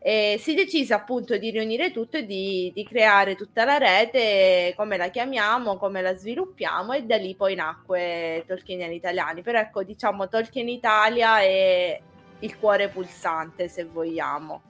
[0.00, 4.96] eh, si decise appunto di riunire tutto e di, di, creare tutta la rete, come
[4.96, 9.42] la chiamiamo, come la sviluppiamo e da lì poi nacque Tolkieniani Italiani.
[9.42, 12.00] Però ecco, diciamo Tolkien Italia è
[12.40, 14.62] il cuore pulsante, se vogliamo.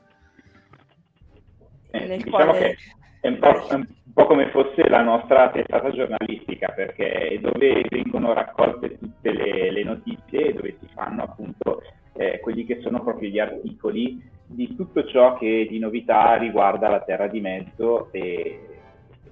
[1.91, 2.77] Eh, nel diciamo quale...
[3.21, 7.85] È un, po', è un po' come fosse la nostra testata giornalistica, perché è dove
[7.91, 11.83] vengono raccolte tutte le, le notizie e dove si fanno appunto
[12.15, 17.01] eh, quelli che sono proprio gli articoli di tutto ciò che di novità riguarda la
[17.01, 18.79] Terra di Mezzo e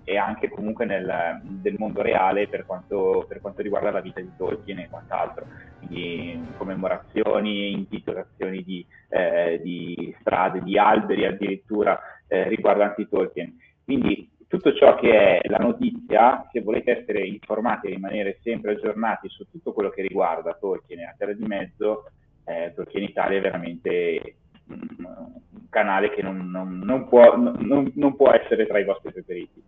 [0.09, 4.31] e anche comunque nel, del mondo reale per quanto, per quanto, riguarda la vita di
[4.37, 5.47] Tolkien e quant'altro,
[5.79, 11.99] quindi commemorazioni, intitolazioni di, eh, di strade, di alberi addirittura
[12.29, 13.59] eh, riguardanti Tolkien.
[13.83, 19.29] Quindi tutto ciò che è la notizia, se volete essere informati e rimanere sempre aggiornati
[19.29, 22.05] su tutto quello che riguarda Tolkien e la Terra di Mezzo,
[22.45, 24.37] eh, Tolkien Italia è veramente
[24.69, 29.63] un canale che non, non, non, può, non, può, essere tra i vostri preferiti,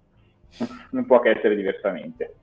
[0.90, 2.34] non può che essere diversamente.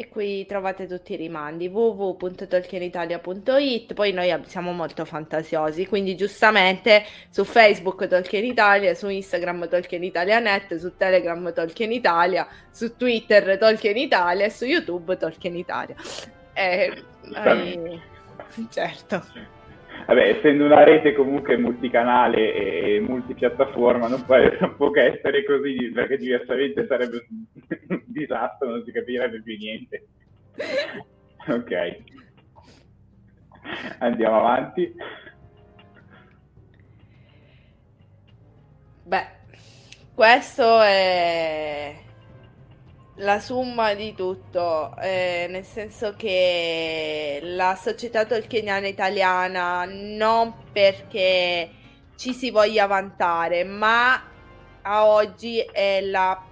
[0.00, 3.92] E qui trovate tutti i rimandi www.tolkienitalia.it.
[3.92, 10.38] Poi noi siamo molto fantasiosi, quindi giustamente su Facebook Tolkien Italia, su Instagram Tolkien Italia
[10.38, 15.96] Net, su Telegram Tolkien Italia, su Twitter Tolkien Italia e su YouTube Tolkien Italia.
[16.54, 18.00] Eh, noi...
[18.70, 19.22] Certo.
[20.06, 25.90] Vabbè, essendo una rete comunque multicanale e multipiattaforma, non può, non può che essere così,
[25.92, 27.26] perché diversamente sarebbe
[27.88, 30.06] un disastro, non si capirebbe più niente.
[31.48, 31.96] ok.
[33.98, 34.94] Andiamo avanti.
[39.04, 39.26] Beh,
[40.14, 41.94] questo è
[43.20, 51.70] la somma di tutto, eh, nel senso che la società tolkieniana italiana non perché
[52.16, 54.22] ci si voglia vantare, ma
[54.82, 56.42] a oggi è la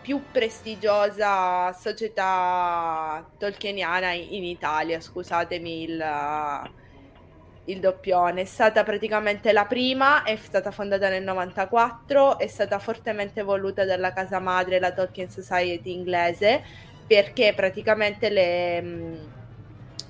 [0.00, 6.04] più prestigiosa società tolkieniana in Italia, scusatemi il
[7.66, 8.42] il doppione.
[8.42, 14.12] È stata praticamente la prima, è stata fondata nel 94, è stata fortemente voluta dalla
[14.12, 16.62] casa madre, la Tolkien Society inglese,
[17.06, 19.14] perché praticamente le, mm,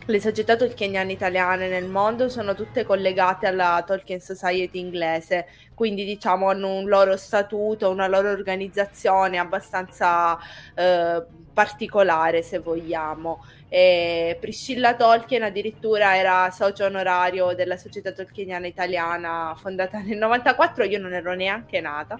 [0.08, 6.48] le società tolkieniane italiane nel mondo sono tutte collegate alla Tolkien Society inglese, quindi diciamo
[6.48, 10.38] hanno un loro statuto, una loro organizzazione abbastanza
[10.74, 13.44] eh, particolare se vogliamo.
[13.68, 21.00] E Priscilla Tolkien addirittura era socio onorario della Società Tolkieniana Italiana fondata nel 94, io
[21.00, 22.16] non ero neanche nata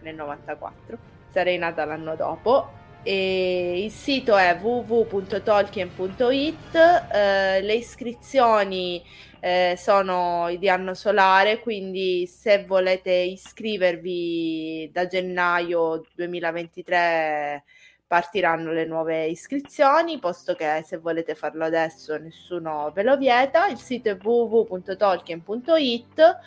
[0.00, 0.98] nel 94,
[1.30, 2.79] sarei nata l'anno dopo.
[3.02, 6.74] E il sito è www.tolkien.it,
[7.12, 9.02] eh, le iscrizioni
[9.40, 17.64] eh, sono di anno solare, quindi se volete iscrivervi da gennaio 2023
[18.06, 23.66] partiranno le nuove iscrizioni, posto che se volete farlo adesso nessuno ve lo vieta.
[23.68, 26.38] Il sito è www.tolkien.it.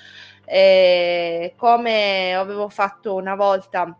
[0.46, 3.98] E come avevo fatto una volta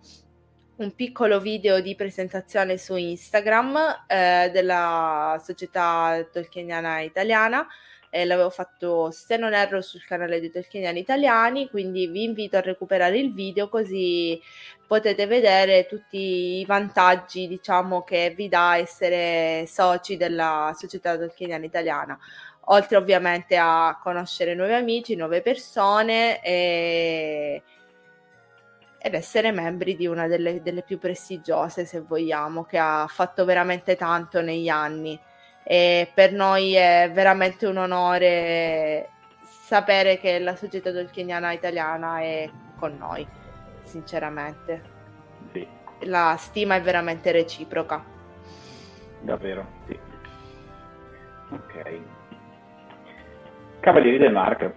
[0.84, 7.68] un piccolo video di presentazione su Instagram eh, della società tolkieniana italiana
[8.16, 12.62] eh, l'avevo fatto se non erro sul canale dei Tolkieniani italiani, quindi vi invito a
[12.62, 14.40] recuperare il video così
[14.86, 22.20] potete vedere tutti i vantaggi, diciamo, che vi dà essere soci della società Tolkieniana italiana.
[22.68, 27.64] Oltre ovviamente a conoscere nuovi amici, nuove persone e
[29.06, 33.98] ed essere membri di una delle, delle, più prestigiose, se vogliamo, che ha fatto veramente
[33.98, 35.20] tanto negli anni
[35.62, 39.10] e per noi è veramente un onore
[39.42, 43.28] sapere che la società tolkieniana italiana è con noi,
[43.82, 44.82] sinceramente.
[45.52, 45.68] Sì.
[46.04, 48.02] La stima è veramente reciproca.
[49.20, 50.00] Davvero, sì.
[51.50, 52.00] Ok.
[53.82, 54.72] Cavalieri del Mark.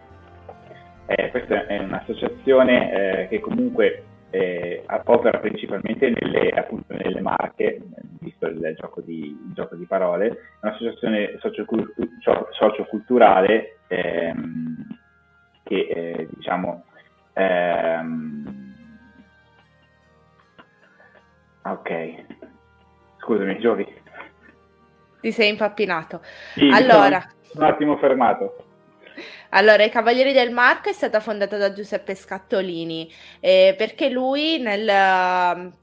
[1.07, 4.03] Eh, questa è un'associazione eh, che comunque
[4.37, 7.81] eh, opera principalmente nelle, appunto, nelle marche,
[8.21, 12.09] visto il gioco di, il gioco di parole, è un'associazione sociocultu-
[12.51, 14.87] socioculturale ehm,
[15.63, 16.85] che eh, diciamo
[17.33, 18.75] ehm,
[21.63, 22.25] ok.
[23.19, 24.05] Scusami Giovi
[25.21, 26.21] ti sei impappinato.
[26.55, 27.21] Sì, allora.
[27.55, 28.66] un attimo fermato
[29.51, 34.87] allora, i Cavalieri del Marco è stata fondata da Giuseppe Scattolini eh, perché lui nel,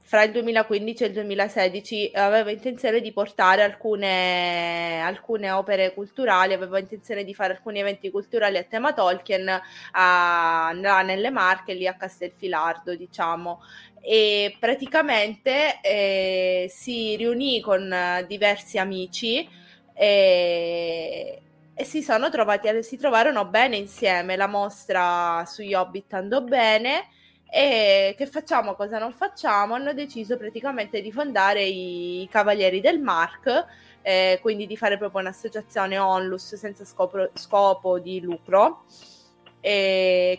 [0.00, 6.78] fra il 2015 e il 2016 aveva intenzione di portare alcune, alcune opere culturali, aveva
[6.78, 9.60] intenzione di fare alcuni eventi culturali a tema Tolkien
[9.92, 13.60] a, nelle Marche, lì a Castelfilardo, diciamo.
[14.00, 17.92] E praticamente eh, si riunì con
[18.26, 19.48] diversi amici
[19.94, 21.40] e,
[21.74, 24.36] e si sono trovati, si trovarono bene insieme.
[24.36, 27.08] La mostra sugli Hobbit andò bene
[27.50, 29.74] e che facciamo, cosa non facciamo?
[29.74, 33.66] Hanno deciso praticamente di fondare i Cavalieri del Mark,
[34.02, 38.84] eh, quindi di fare proprio un'associazione onlus senza scopo, scopo di lucro.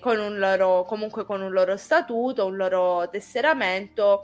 [0.02, 4.24] Con un loro, comunque con un loro statuto, un loro tesseramento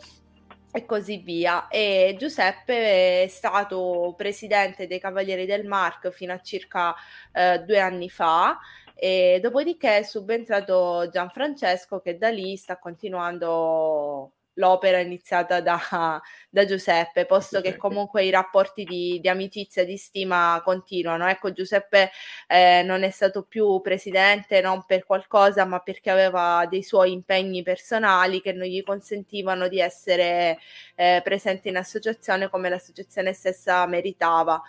[0.71, 1.67] e così via.
[1.67, 6.95] E Giuseppe è stato presidente dei Cavalieri del Mark fino a circa
[7.33, 8.59] eh, due anni fa.
[8.95, 17.25] E dopodiché è subentrato Gianfrancesco che da lì sta continuando l'opera iniziata da, da Giuseppe,
[17.25, 17.71] posto Giuseppe.
[17.71, 21.27] che comunque i rapporti di, di, amicizia, di stima continuano.
[21.27, 22.11] Ecco, Giuseppe
[22.47, 27.63] eh, non è stato più presidente non per qualcosa, ma perché aveva dei suoi impegni
[27.63, 30.59] personali che non gli consentivano di essere
[30.95, 34.61] eh, presente in associazione come l'associazione stessa meritava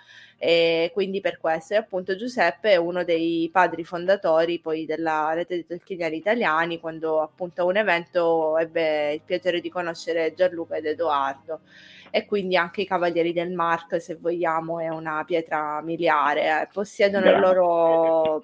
[0.45, 1.74] e quindi per questo.
[1.74, 7.20] E appunto Giuseppe è uno dei padri fondatori poi della rete dei tolkieniani italiani, quando
[7.20, 11.61] appunto a un evento ebbe il piacere di conoscere Gianluca ed Edoardo.
[12.11, 16.62] E quindi anche i Cavalieri del Mark, se vogliamo, è una pietra miliare.
[16.62, 16.68] Eh.
[16.72, 17.38] Possiedono Grazie.
[17.38, 18.43] il loro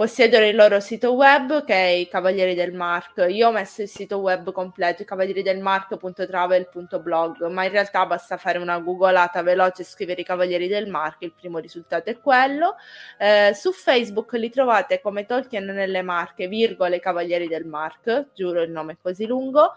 [0.00, 3.26] possiedono il loro sito web che è i Cavalieri del Mark.
[3.28, 8.38] Io ho messo il sito web completo, i cavalieri del Mark.travel.blog, ma in realtà basta
[8.38, 12.76] fare una googolata veloce e scrivere i Cavalieri del Mark, il primo risultato è quello.
[13.18, 18.70] Eh, su Facebook li trovate come Tolkien nelle Marche, virgole Cavalieri del Mark, giuro il
[18.70, 19.74] nome è così lungo.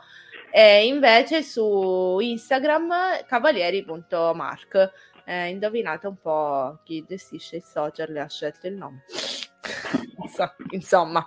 [0.53, 4.91] E invece su Instagram cavalieri.mark.
[5.25, 9.03] Eh, indovinate un po' chi gestisce il social e ha scelto il nome.
[10.71, 11.25] Insomma.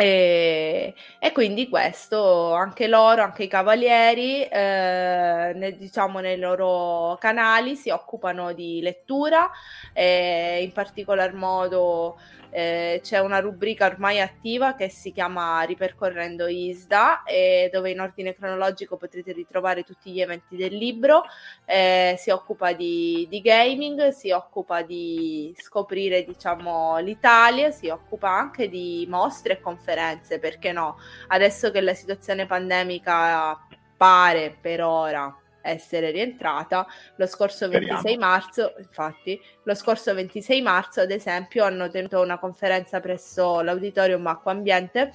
[0.00, 7.76] E, e, quindi questo, anche loro, anche i cavalieri, eh, ne, diciamo nei loro canali
[7.76, 9.50] si occupano di lettura,
[9.92, 12.18] eh, in particolar modo
[12.50, 18.34] eh, c'è una rubrica ormai attiva che si chiama Ripercorrendo ISDA, e dove in ordine
[18.34, 21.22] cronologico potrete ritrovare tutti gli eventi del libro.
[21.64, 28.68] Eh, si occupa di, di, gaming, si occupa di scoprire diciamo, l'Italia, si occupa anche
[28.68, 30.98] di mostre e conferenze, perché no?
[31.28, 33.58] Adesso che la situazione pandemica
[33.96, 36.86] pare per ora essere rientrata.
[37.16, 38.24] Lo scorso 26 Speriamo.
[38.24, 44.52] marzo, infatti, lo scorso 26 marzo, ad esempio, hanno tenuto una conferenza presso l'Auditorium Acqua
[44.52, 45.10] Ambiente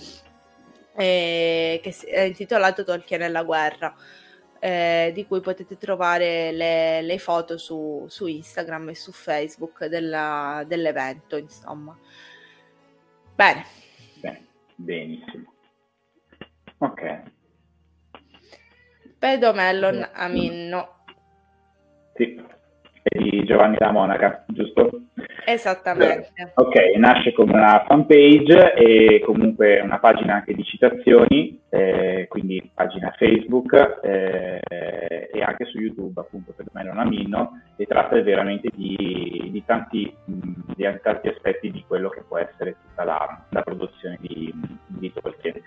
[0.96, 3.94] eh, che è intitolato Tolkien nella guerra.
[4.58, 10.64] Eh, di cui potete trovare le, le foto su, su, Instagram e su Facebook della,
[10.66, 11.96] dell'evento, insomma.
[13.36, 13.66] Bene.
[14.22, 15.54] Bene, benissimo.
[16.80, 17.22] Ok,
[19.26, 20.90] Pedomellon Aminno.
[22.14, 22.40] Sì,
[23.02, 25.02] è di Giovanni da Monaca, giusto?
[25.48, 26.52] Esattamente.
[26.54, 33.12] Ok, nasce come una fanpage e comunque una pagina anche di citazioni, eh, quindi pagina
[33.18, 34.62] Facebook eh,
[35.34, 40.16] e anche su YouTube, appunto, per me non Aminno, e tratta veramente di, di, tanti,
[40.24, 44.54] di, tanti, aspetti di quello che può essere tutta la, la produzione di,
[44.86, 45.60] di Tolkien.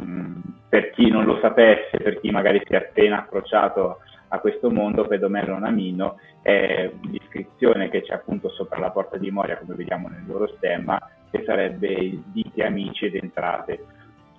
[0.00, 4.70] Mm, per chi non lo sapesse, per chi magari si è appena approcciato a questo
[4.70, 10.08] mondo, Pedomelo Namino è l'iscrizione che c'è appunto sopra la porta di Moria, come vediamo
[10.08, 10.98] nel loro stemma,
[11.30, 13.84] che sarebbe diti amici ed entrate.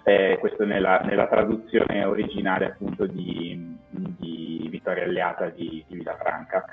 [0.03, 6.65] Eh, questo nella, nella, traduzione originale appunto di, di Vittoria Alleata di, di Villafranca.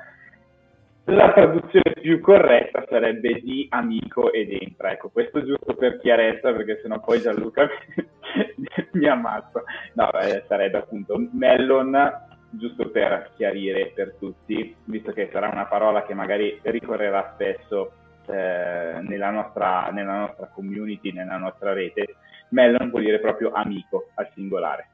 [1.11, 4.93] La traduzione più corretta sarebbe di amico ed entra.
[4.93, 7.69] Ecco, questo giusto per chiarezza, perché sennò poi Gianluca
[8.93, 9.61] mi ammazza.
[9.95, 16.05] No, eh, sarebbe appunto Mellon, giusto per chiarire per tutti, visto che sarà una parola
[16.05, 17.91] che magari ricorrerà spesso
[18.27, 22.15] eh, nella, nostra, nella nostra community, nella nostra rete.
[22.51, 24.89] Mellon vuol dire proprio amico al singolare.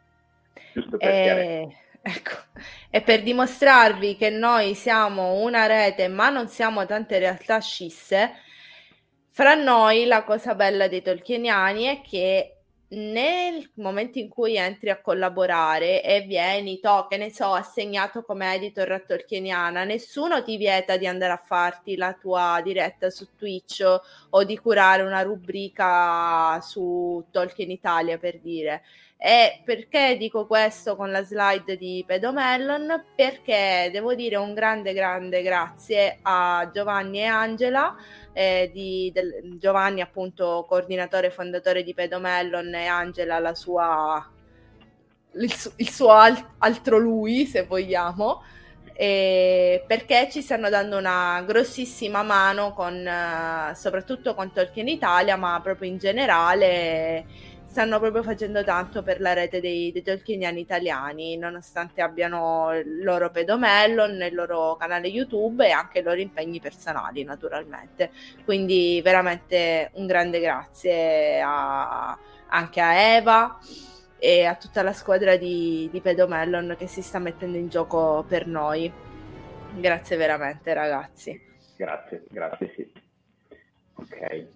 [0.73, 1.23] Giusto per eh...
[1.23, 1.85] chiarezza.
[2.09, 2.37] Ecco,
[2.89, 8.31] e per dimostrarvi che noi siamo una rete, ma non siamo tante realtà scisse,
[9.29, 12.57] fra noi la cosa bella dei tolkieniani è che
[12.91, 18.55] nel momento in cui entri a collaborare e vieni, to, che ne so, assegnato come
[18.55, 23.85] editor a Tolkieniana, nessuno ti vieta di andare a farti la tua diretta su Twitch
[24.31, 28.85] o di curare una rubrica su Tolkien Italia, per dire.
[29.19, 33.05] E perché dico questo con la slide di Pedomellon?
[33.17, 37.97] Perché devo dire un grande, grande grazie a Giovanni e Angela,
[38.35, 44.31] eh, di, del, Giovanni appunto coordinatore e fondatore di Pedomellon e Angela la sua,
[45.33, 48.43] il, il suo al, altro lui, se vogliamo.
[48.99, 55.61] Eh, perché ci stanno dando una grossissima mano con uh, soprattutto con Tolkien Italia, ma
[55.63, 62.01] proprio in generale stanno proprio facendo tanto per la rete dei, dei tolkieniani italiani, nonostante
[62.01, 68.13] abbiano il loro pedomellon, il loro canale YouTube e anche i loro impegni personali, naturalmente.
[68.47, 73.59] Quindi veramente un grande grazie a, anche a Eva
[74.19, 78.47] e a tutta la squadra di, di Pedomellon che si sta mettendo in gioco per
[78.47, 78.91] noi.
[79.75, 81.39] Grazie veramente ragazzi.
[81.77, 82.93] Grazie, grazie sì.
[83.97, 84.56] Ok.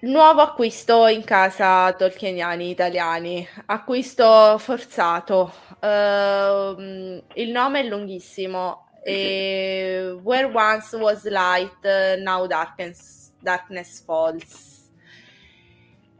[0.00, 5.52] Nuovo acquisto in casa Tolkieniani italiani, acquisto forzato.
[5.80, 8.90] Uh, il nome è lunghissimo.
[9.02, 11.84] E Where once was light,
[12.22, 14.88] now darkness, darkness falls.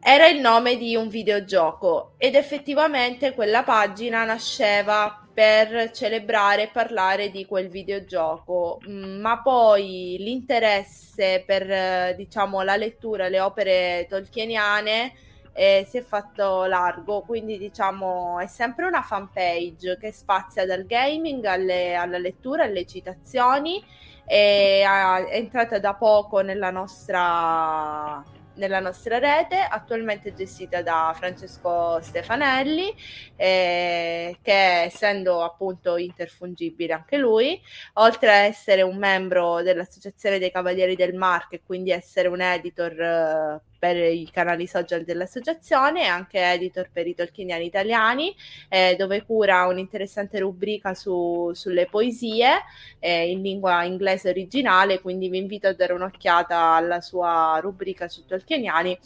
[0.01, 7.31] Era il nome di un videogioco ed effettivamente quella pagina nasceva per celebrare e parlare
[7.31, 15.13] di quel videogioco, mm, ma poi l'interesse per diciamo la lettura, le opere tolkieniane
[15.53, 21.45] eh, si è fatto largo, quindi diciamo è sempre una fanpage che spazia dal gaming
[21.45, 23.81] alle, alla lettura, alle citazioni
[24.27, 28.25] e è entrata da poco nella nostra
[28.59, 32.95] nella nostra rete, attualmente gestita da Francesco Stefanelli,
[33.37, 37.61] eh, che essendo appunto interfungibile anche lui,
[37.95, 43.01] oltre a essere un membro dell'Associazione dei Cavalieri del Marco e quindi essere un editor
[43.01, 48.35] eh, per i canali social dell'associazione e anche editor per i tolkieniani italiani,
[48.69, 52.65] eh, dove cura un'interessante rubrica su, sulle poesie
[52.99, 58.25] eh, in lingua inglese originale, quindi vi invito a dare un'occhiata alla sua rubrica su
[58.27, 58.99] tolkieniani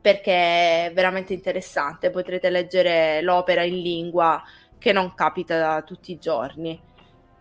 [0.00, 4.42] perché è veramente interessante, potrete leggere l'opera in lingua
[4.78, 6.78] che non capita tutti i giorni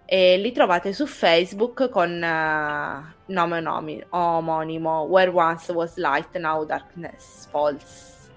[0.06, 6.66] e li trovate su Facebook con uh, nome nomi, omonimo Where Once Was Light, Now
[6.66, 8.32] Darkness Falls.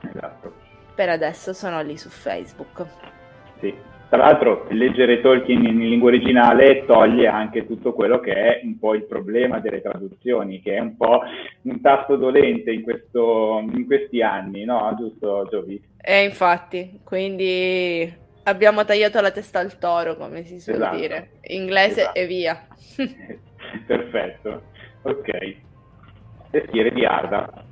[0.00, 0.52] Esatto.
[0.94, 2.86] Per adesso sono lì su Facebook.
[3.60, 3.92] Sì.
[4.14, 8.94] Tra l'altro, leggere Tolkien in lingua originale toglie anche tutto quello che è un po'
[8.94, 11.22] il problema delle traduzioni, che è un po'
[11.62, 14.94] un tasto dolente in, questo, in questi anni, no?
[14.96, 15.82] Giusto, Giovi?
[16.00, 20.96] Eh, infatti, quindi Abbiamo tagliato la testa al toro, come si suol esatto.
[20.96, 21.30] dire.
[21.48, 22.18] Inglese esatto.
[22.18, 22.66] e via.
[23.86, 24.62] Perfetto.
[25.02, 25.56] Ok.
[26.50, 27.64] Testiere di Arda,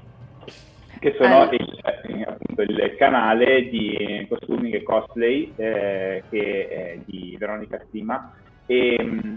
[0.98, 1.56] che sono allora.
[1.56, 8.34] il, eh, appunto, il, canale di costumi e cosplay eh, che è di Veronica Stima
[8.66, 9.36] e mm,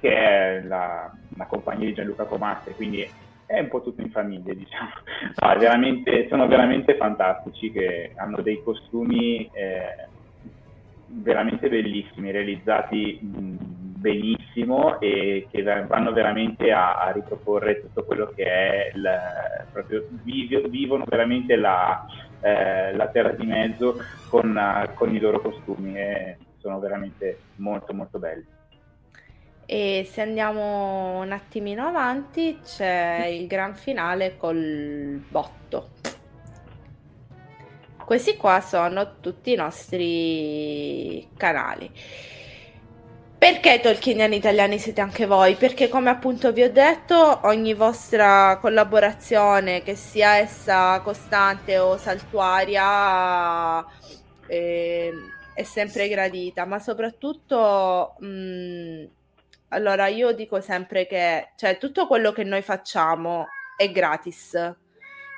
[0.00, 3.06] che è la, la compagnia di Gianluca Comastri, quindi
[3.46, 4.90] è un po' tutto in famiglia, diciamo.
[5.40, 10.08] No, veramente, sono veramente fantastici, che hanno dei costumi eh,
[11.06, 13.18] veramente bellissimi, realizzati
[13.96, 19.08] benissimo e che vanno veramente a, a, riproporre tutto quello che è il,
[19.72, 20.06] proprio
[20.68, 22.06] vivono veramente la,
[22.40, 23.96] eh, la terra di mezzo
[24.28, 24.58] con,
[24.94, 28.44] con i loro costumi e sono veramente molto molto belli.
[29.68, 35.88] E se andiamo un attimino avanti c'è il gran finale col botto.
[38.06, 41.90] Questi qua sono tutti i nostri canali.
[43.36, 45.56] Perché Tolkieniani italiani siete anche voi?
[45.56, 53.84] Perché come appunto vi ho detto, ogni vostra collaborazione, che sia essa costante o saltuaria,
[54.46, 55.12] eh,
[55.52, 59.04] è sempre gradita, ma soprattutto, mh, mm,
[59.70, 64.76] allora io dico sempre che cioè, tutto quello che noi facciamo è gratis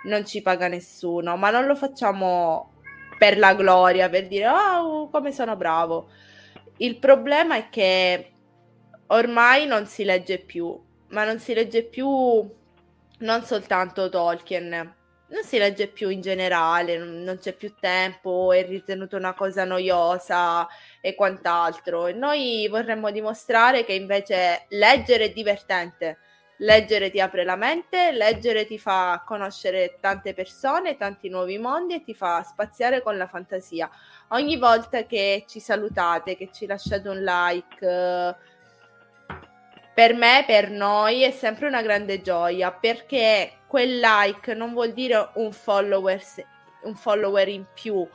[0.04, 2.72] non ci paga nessuno, ma non lo facciamo
[3.18, 6.08] per la gloria, per dire oh, come sono bravo.
[6.78, 8.32] Il problema è che
[9.08, 12.06] ormai non si legge più, ma non si legge più
[13.20, 14.94] non soltanto Tolkien,
[15.30, 20.66] non si legge più in generale, non c'è più tempo, è ritenuto una cosa noiosa
[21.00, 22.06] e quant'altro.
[22.06, 26.18] E noi vorremmo dimostrare che invece leggere è divertente
[26.58, 32.02] Leggere ti apre la mente, leggere ti fa conoscere tante persone, tanti nuovi mondi e
[32.02, 33.88] ti fa spaziare con la fantasia.
[34.28, 38.36] Ogni volta che ci salutate, che ci lasciate un like,
[39.94, 45.30] per me, per noi è sempre una grande gioia perché quel like non vuol dire
[45.34, 46.20] un follower,
[46.82, 48.08] un follower in più,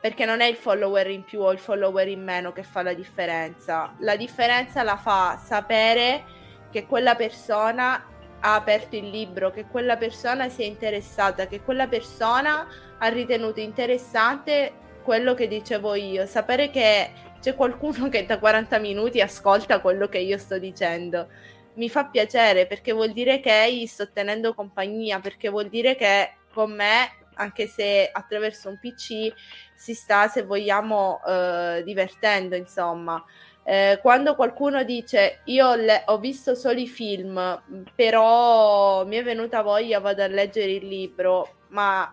[0.00, 2.92] perché non è il follower in più o il follower in meno che fa la
[2.92, 3.94] differenza.
[3.98, 6.33] La differenza la fa sapere
[6.74, 8.04] che quella persona
[8.40, 12.66] ha aperto il libro, che quella persona si è interessata, che quella persona
[12.98, 14.72] ha ritenuto interessante
[15.04, 20.18] quello che dicevo io, sapere che c'è qualcuno che da 40 minuti ascolta quello che
[20.18, 21.28] io sto dicendo.
[21.74, 26.32] Mi fa piacere perché vuol dire che gli sto tenendo compagnia, perché vuol dire che
[26.52, 29.32] con me, anche se attraverso un PC,
[29.76, 33.24] si sta, se vogliamo, eh, divertendo, insomma.
[33.66, 37.62] Eh, quando qualcuno dice io le- ho visto solo i film,
[37.94, 42.12] però mi è venuta voglia, vado a leggere il libro, ma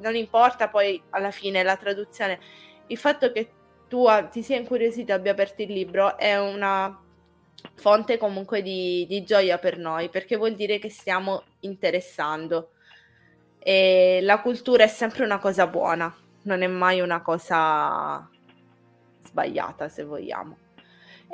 [0.00, 2.38] non importa poi alla fine la traduzione,
[2.88, 3.50] il fatto che
[3.88, 6.98] tu ti sia incuriosito e abbia aperto il libro è una
[7.74, 12.70] fonte comunque di, di gioia per noi, perché vuol dire che stiamo interessando.
[13.58, 18.28] E la cultura è sempre una cosa buona, non è mai una cosa
[19.22, 20.56] sbagliata, se vogliamo.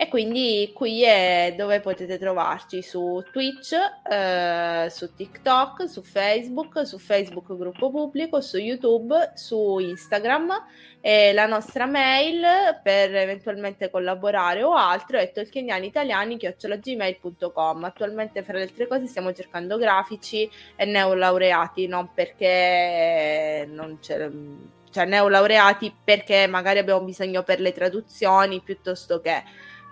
[0.01, 3.75] E quindi qui è dove potete trovarci su Twitch,
[4.09, 10.53] eh, su TikTok, su Facebook, su Facebook gruppo pubblico, su YouTube, su Instagram.
[11.01, 18.87] E la nostra mail per eventualmente collaborare o altro è tolkienianitaliani.gmail.com Attualmente fra le altre
[18.87, 24.31] cose stiamo cercando grafici e neolaureati, non perché non c'è
[24.91, 29.43] cioè neolaureati perché magari abbiamo bisogno per le traduzioni piuttosto che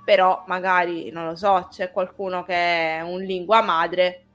[0.07, 4.27] però magari, non lo so, c'è qualcuno che è un lingua madre,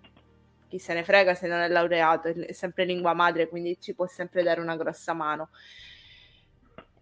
[0.68, 4.06] chi se ne frega se non è laureato, è sempre lingua madre, quindi ci può
[4.06, 5.48] sempre dare una grossa mano.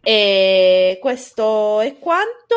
[0.04, 2.56] E questo è quanto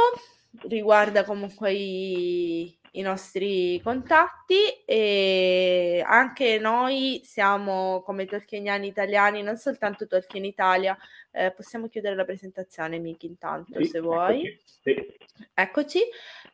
[0.69, 10.07] riguarda comunque i, i nostri contatti e anche noi siamo come Tolkieniani italiani, non soltanto
[10.07, 10.95] Tolkien Italia.
[11.33, 14.47] Eh, possiamo chiudere la presentazione, Miki, intanto, sì, se vuoi.
[14.83, 15.15] Eccoci.
[15.55, 16.01] eccoci.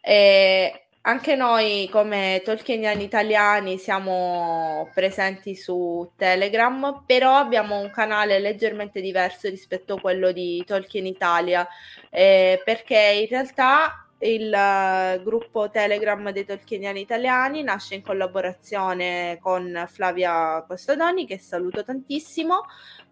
[0.01, 9.01] E anche noi come Tolkieniani italiani siamo presenti su Telegram, però abbiamo un canale leggermente
[9.01, 11.67] diverso rispetto a quello di Tolkien Italia,
[12.11, 19.87] eh, perché in realtà il uh, gruppo Telegram dei Tolkieniani italiani nasce in collaborazione con
[19.89, 22.65] Flavia Costodoni, che saluto tantissimo,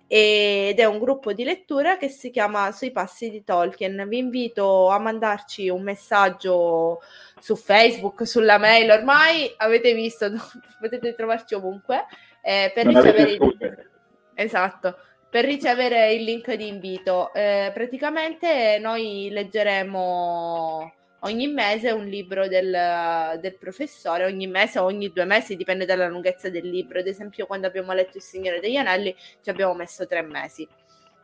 [0.09, 4.07] ed è un gruppo di lettura che si chiama Sui passi di Tolkien.
[4.09, 7.01] Vi invito a mandarci un messaggio
[7.41, 10.31] su Facebook, sulla mail, ormai avete visto,
[10.81, 12.07] potete trovarci ovunque,
[12.43, 13.31] eh, per ricevere...
[13.33, 13.91] Il...
[14.35, 14.99] Esatto
[15.29, 17.31] per ricevere il link di invito.
[17.35, 20.93] Eh, praticamente noi leggeremo
[21.27, 26.09] ogni mese un libro del, del, professore, ogni mese o ogni due mesi, dipende dalla
[26.09, 26.99] lunghezza del libro.
[26.99, 30.67] Ad esempio, quando abbiamo letto Il Signore degli Anelli ci abbiamo messo tre mesi,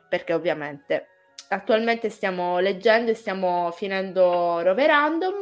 [0.09, 1.07] perché ovviamente
[1.49, 5.39] attualmente stiamo leggendo e stiamo finendo Rove Random.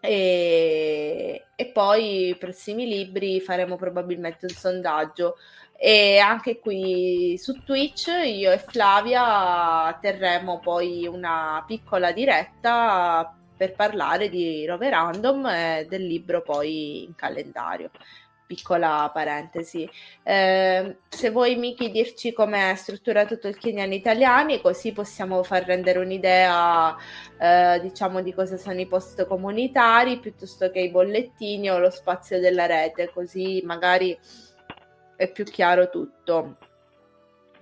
[0.00, 5.36] E, e poi i prossimi libri faremo probabilmente un sondaggio
[5.76, 14.28] e anche qui su Twitch io e Flavia terremo poi una piccola diretta per parlare
[14.28, 17.90] di Rove Random e del libro poi in calendario.
[18.44, 19.88] Piccola parentesi.
[20.24, 26.94] Eh, se vuoi Miki dirci come è strutturato Tolkieniani italiani, così possiamo far rendere un'idea
[27.38, 32.40] eh, diciamo di cosa sono i post comunitari piuttosto che i bollettini o lo spazio
[32.40, 34.18] della rete, così magari
[35.14, 36.56] è più chiaro tutto.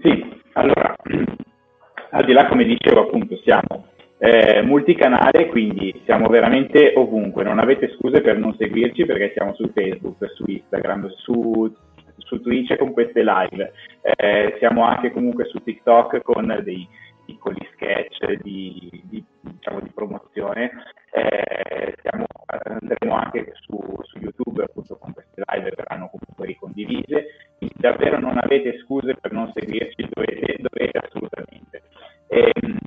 [0.00, 0.94] Sì, allora,
[2.12, 3.89] al di là come dicevo appunto siamo
[4.22, 9.70] eh, multicanale, quindi siamo veramente ovunque, non avete scuse per non seguirci perché siamo su
[9.72, 11.74] Facebook, su Instagram, su,
[12.18, 16.86] su Twitch con queste live, eh, siamo anche comunque su TikTok con dei
[17.24, 20.70] piccoli sketch di, di, diciamo, di promozione,
[21.12, 27.74] eh, siamo, andremo anche su, su, YouTube appunto con queste live verranno comunque ricondivise, quindi
[27.78, 31.82] davvero non avete scuse per non seguirci, dovete, dovete assolutamente.
[32.32, 32.78] E, ehm,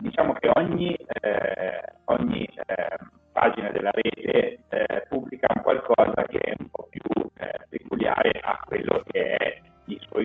[0.00, 2.96] diciamo che ogni, eh, ogni eh,
[3.30, 9.04] pagina della rete eh, pubblica qualcosa che è un po' più eh, peculiare a quello
[9.06, 10.18] che è il suo,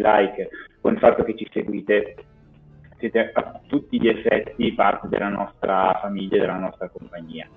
[0.00, 0.48] commenti, con i vostri like,
[0.80, 2.16] con il fatto che ci seguite,
[2.98, 7.48] siete a tutti gli effetti parte della nostra famiglia, della nostra compagnia.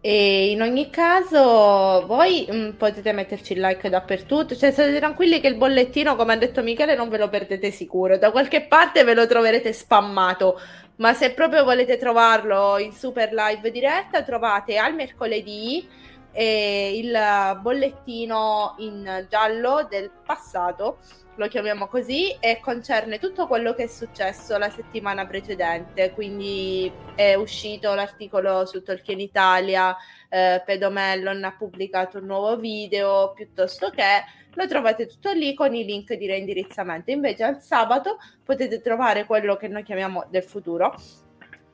[0.00, 4.54] E in ogni caso, voi mh, mm, potete metterci il like dappertutto.
[4.54, 8.16] Cioè, state tranquilli che il bollettino, come ha detto Michele, non ve lo perdete sicuro.
[8.16, 10.60] Da qualche parte ve lo troverete spammato.
[10.98, 15.86] Ma se proprio volete trovarlo in super live diretta, trovate al mercoledì
[16.36, 20.98] eh, il bollettino in giallo del passato
[21.36, 26.12] lo chiamiamo così, e concerne tutto quello che è successo la settimana precedente.
[26.12, 29.94] Quindi è uscito l'articolo su Tolkien Italia,
[30.28, 34.24] eh, Pedomellon ha pubblicato un nuovo video, piuttosto che
[34.54, 37.10] lo trovate tutto lì con i link di reindirizzamento.
[37.10, 40.94] Invece al sabato potete trovare quello che noi chiamiamo del futuro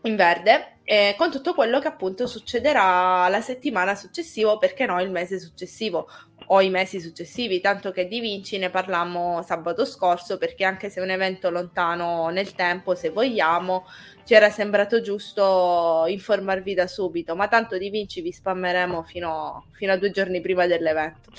[0.03, 5.11] in verde eh, con tutto quello che appunto succederà la settimana successiva, perché no il
[5.11, 6.09] mese successivo
[6.46, 11.00] o i mesi successivi, tanto che di Vinci ne parlammo sabato scorso perché anche se
[11.00, 13.86] è un evento lontano nel tempo, se vogliamo,
[14.24, 19.92] ci era sembrato giusto informarvi da subito, ma tanto di Vinci vi spammeremo fino, fino
[19.92, 21.30] a due giorni prima dell'evento.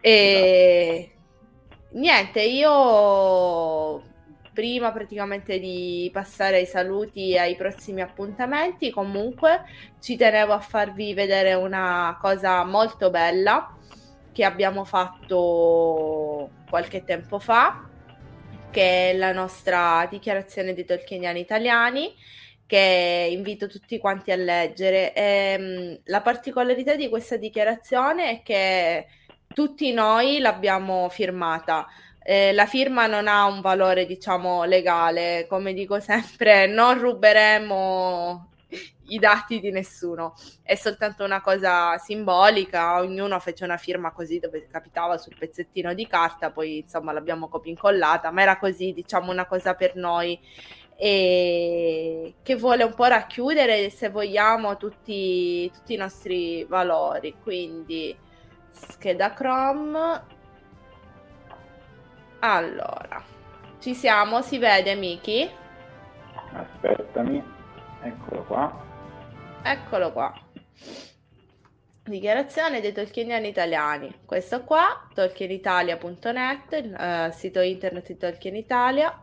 [0.00, 1.12] E
[1.90, 4.02] niente, io
[4.58, 9.62] prima praticamente di passare ai saluti e ai prossimi appuntamenti, comunque
[10.00, 13.76] ci tenevo a farvi vedere una cosa molto bella
[14.32, 17.88] che abbiamo fatto qualche tempo fa,
[18.72, 22.12] che è la nostra dichiarazione dei tolkieniani italiani,
[22.66, 25.12] che invito tutti quanti a leggere.
[25.12, 25.22] E,
[25.56, 29.06] ehm, la particolarità di questa dichiarazione è che
[29.54, 31.86] tutti noi l'abbiamo firmata.
[32.30, 38.50] Eh, la firma non ha un valore, diciamo, legale, come dico sempre, non ruberemo
[39.06, 44.66] i dati di nessuno, è soltanto una cosa simbolica, ognuno fece una firma così dove
[44.70, 49.46] capitava sul pezzettino di carta, poi insomma l'abbiamo copia incollata, ma era così, diciamo una
[49.46, 50.38] cosa per noi.
[50.96, 58.14] E che vuole un po' racchiudere, se vogliamo, tutti, tutti i nostri valori, quindi
[58.70, 60.36] scheda Chrome.
[62.40, 63.22] Allora,
[63.80, 65.50] ci siamo, si vede Miki?
[66.52, 67.42] Aspettami,
[68.02, 68.84] eccolo qua.
[69.62, 70.32] Eccolo qua.
[72.04, 74.20] Dichiarazione dei tolkieniani italiani.
[74.24, 79.20] Questo qua, tolkienitalia.net, il uh, sito internet di Tolkien Italia.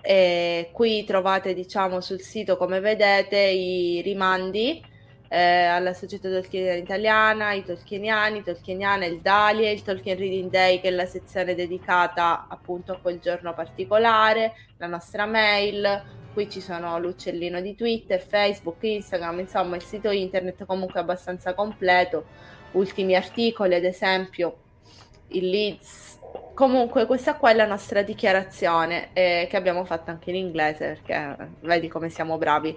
[0.00, 4.80] E qui trovate, diciamo, sul sito, come vedete, i rimandi
[5.28, 10.88] eh, alla Società Tolkieniana Italiana, i Tolkieniani, Tolkieniana, il Dalia, il Tolkien Reading Day, che
[10.88, 16.02] è la sezione dedicata appunto a quel giorno particolare, la nostra mail,
[16.32, 22.24] qui ci sono l'uccellino di Twitter, Facebook, Instagram, insomma il sito internet comunque abbastanza completo,
[22.72, 24.56] ultimi articoli ad esempio,
[25.28, 26.16] il Leeds.
[26.54, 31.50] Comunque questa qua è la nostra dichiarazione eh, che abbiamo fatto anche in inglese perché
[31.60, 32.76] vedi come siamo bravi.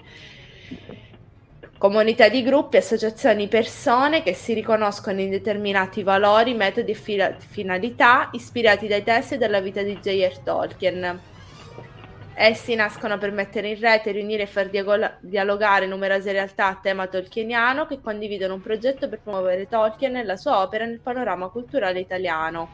[1.78, 8.88] Comunità di gruppi, associazioni, persone che si riconoscono in determinati valori, metodi e finalità ispirati
[8.88, 10.40] dai testi della vita di J.R.
[10.40, 11.20] Tolkien
[12.34, 14.70] Essi nascono per mettere in rete, riunire e far
[15.20, 20.38] dialogare numerose realtà a tema tolkieniano che condividono un progetto per promuovere Tolkien e la
[20.38, 22.70] sua opera nel panorama culturale italiano.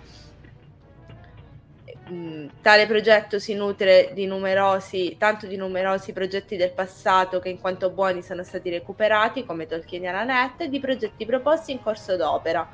[2.10, 7.60] Mm, tale progetto si nutre di numerosi, tanto di numerosi progetti del passato che in
[7.60, 12.70] quanto buoni sono stati recuperati come Tolkieniana Net e di progetti proposti in corso d'opera.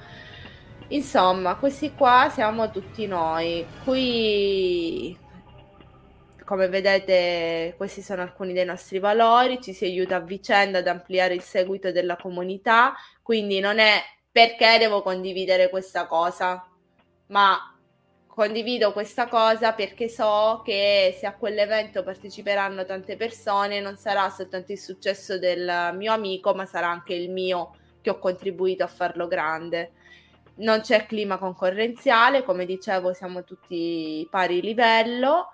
[0.90, 3.66] Insomma, questi qua siamo tutti noi.
[3.84, 5.18] Qui
[6.46, 11.34] come vedete questi sono alcuni dei nostri valori, ci si aiuta a vicenda ad ampliare
[11.34, 16.68] il seguito della comunità, quindi non è perché devo condividere questa cosa,
[17.28, 17.73] ma
[18.34, 24.72] condivido questa cosa perché so che se a quell'evento parteciperanno tante persone non sarà soltanto
[24.72, 29.28] il successo del mio amico, ma sarà anche il mio che ho contribuito a farlo
[29.28, 29.92] grande.
[30.56, 35.50] Non c'è clima concorrenziale, come dicevo siamo tutti pari livello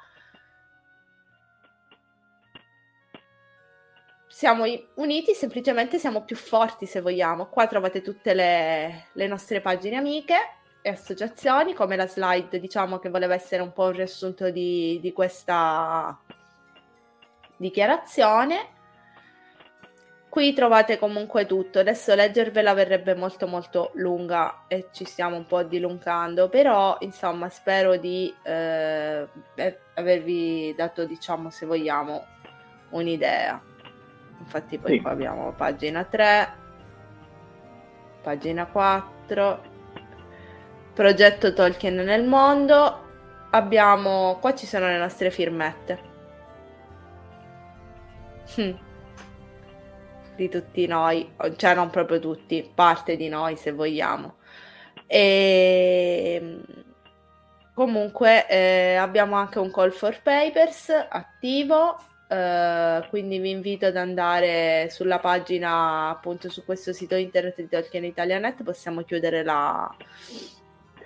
[4.28, 4.64] siamo
[4.96, 7.48] uniti, semplicemente siamo più forti se vogliamo.
[7.48, 13.10] Qua trovate tutte le, le, nostre pagine amiche e associazioni, come la slide, diciamo che
[13.10, 16.18] voleva essere un po' un riassunto di, di questa
[17.58, 18.78] dichiarazione.
[20.30, 21.80] qui trovate comunque tutto.
[21.80, 27.98] Adesso leggervela verrebbe molto molto lunga e ci stiamo un po' dilungando, però insomma spero
[27.98, 29.28] di eh,
[29.96, 32.26] avervi dato, diciamo, se vogliamo,
[32.92, 33.62] un'idea.
[34.40, 35.02] Infatti poi sì.
[35.02, 36.54] qua abbiamo pagina 3,
[38.22, 39.69] pagina 4,
[41.00, 46.00] progetto Tolkien nel mondo, abbiamo, qua ci sono le nostre firmette.
[48.58, 48.88] Hm
[50.36, 54.38] di tutti noi, cioè non proprio tutti, parte di noi se vogliamo.
[55.06, 56.64] E ehm,
[57.74, 61.98] comunque eh, abbiamo anche un call for papers attivo,
[62.30, 68.06] eh, quindi vi invito ad andare sulla pagina appunto su questo sito internet di Tolkien
[68.06, 69.94] Italianet, possiamo chiudere la,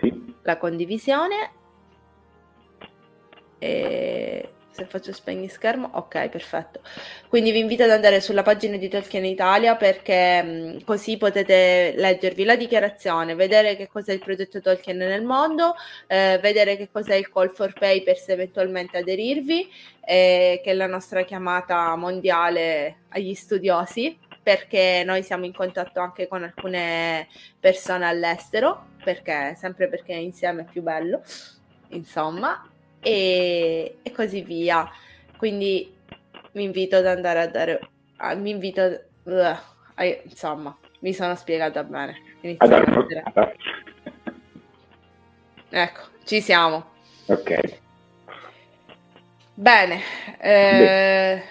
[0.03, 0.35] sì.
[0.43, 1.51] la condivisione.
[3.59, 6.81] E se faccio spegni schermo, ok, perfetto.
[7.29, 12.55] Quindi vi invito ad andare sulla pagina di Tolkien Italia perché così potete leggervi la
[12.55, 15.75] dichiarazione, vedere che cos'è il progetto Tolkien nel mondo,
[16.07, 19.69] eh, vedere che cos'è il call for papers, eventualmente aderirvi,
[20.03, 26.27] eh, che è la nostra chiamata mondiale agli studiosi perché noi siamo in contatto anche
[26.27, 27.29] con alcune
[27.59, 31.21] persone all'estero, perché sempre perché insieme è più bello,
[31.89, 32.67] insomma,
[32.99, 34.89] e, e così via.
[35.37, 35.93] Quindi
[36.53, 37.79] mi invito ad andare a dare,
[38.17, 39.55] a, mi invito, uh,
[39.95, 42.15] a, insomma, mi sono spiegata bene.
[45.69, 46.91] ecco, ci siamo.
[47.27, 47.81] Ok.
[49.55, 50.01] Bene,
[50.39, 51.43] eh,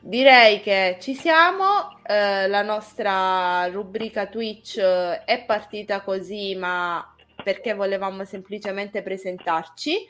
[0.00, 2.00] direi che ci siamo.
[2.06, 7.04] Eh, la nostra rubrica Twitch è partita così, ma
[7.42, 10.06] perché volevamo semplicemente presentarci.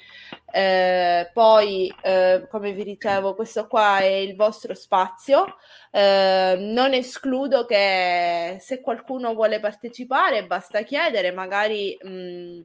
[0.53, 5.57] Eh, poi, eh, come vi dicevo, questo qua è il vostro spazio.
[5.91, 12.61] Eh, non escludo che se qualcuno vuole partecipare, basta chiedere, magari mh,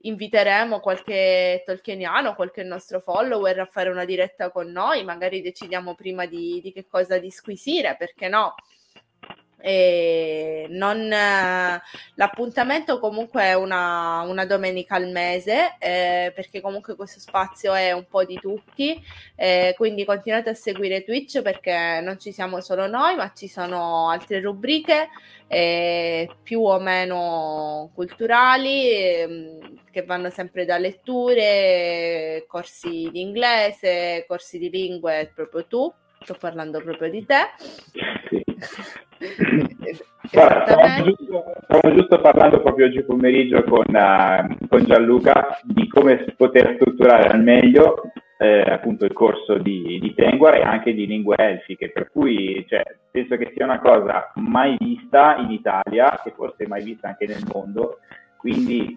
[0.00, 6.26] inviteremo qualche tolkieniano, qualche nostro follower a fare una diretta con noi, magari decidiamo prima
[6.26, 8.54] di, di che cosa disquisire, perché no?
[9.60, 17.74] E non, l'appuntamento comunque è una, una, domenica al mese eh, perché comunque questo spazio
[17.74, 19.02] è un po' di tutti.
[19.34, 24.10] Eh, quindi continuate a seguire Twitch perché non ci siamo solo noi ma ci sono
[24.10, 25.08] altre rubriche
[25.48, 34.58] eh, più o meno culturali ehm, che vanno sempre da letture corsi di inglese corsi
[34.58, 35.92] di lingue proprio tu
[36.28, 37.54] sto parlando proprio di te.
[38.28, 38.44] Sì.
[40.28, 41.44] Stavamo, giusto,
[41.94, 48.12] giusto, parlando proprio oggi pomeriggio con, uh, con Gianluca di come poter strutturare al meglio
[48.36, 52.82] eh, appunto il corso di, di Penguar e anche di lingue elfiche, per cui cioè,
[53.10, 57.42] penso che sia una cosa mai vista in Italia e forse mai vista anche nel
[57.50, 58.00] mondo,
[58.36, 58.94] quindi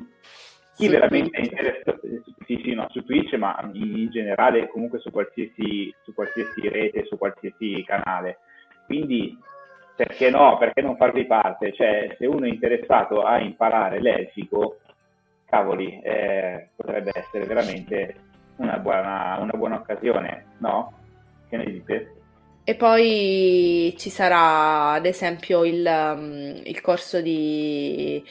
[0.76, 2.00] chi veramente è interessato,
[2.46, 7.18] sì, sì, no, su Twitch, ma in generale comunque su qualsiasi, su qualsiasi rete, su
[7.18, 8.40] qualsiasi canale.
[8.86, 9.38] Quindi
[9.96, 10.58] perché no?
[10.58, 11.74] Perché non farvi parte?
[11.74, 14.80] Cioè, se uno è interessato a imparare l'elfico,
[15.46, 18.16] cavoli, eh, potrebbe essere veramente
[18.56, 20.94] una buona, una buona occasione, no?
[21.50, 22.16] Che ne dite?
[22.64, 28.24] E poi ci sarà ad esempio il, um, il corso di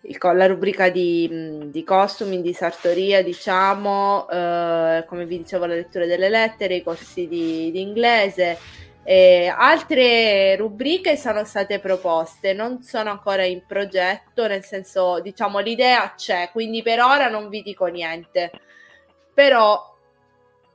[0.00, 6.28] la rubrica di, di costumi, di sartoria, diciamo, eh, come vi dicevo, la lettura delle
[6.28, 8.58] lettere, i corsi di, di inglese,
[9.04, 16.14] eh, altre rubriche sono state proposte, non sono ancora in progetto, nel senso, diciamo, l'idea
[16.14, 18.50] c'è, quindi per ora non vi dico niente,
[19.34, 19.96] però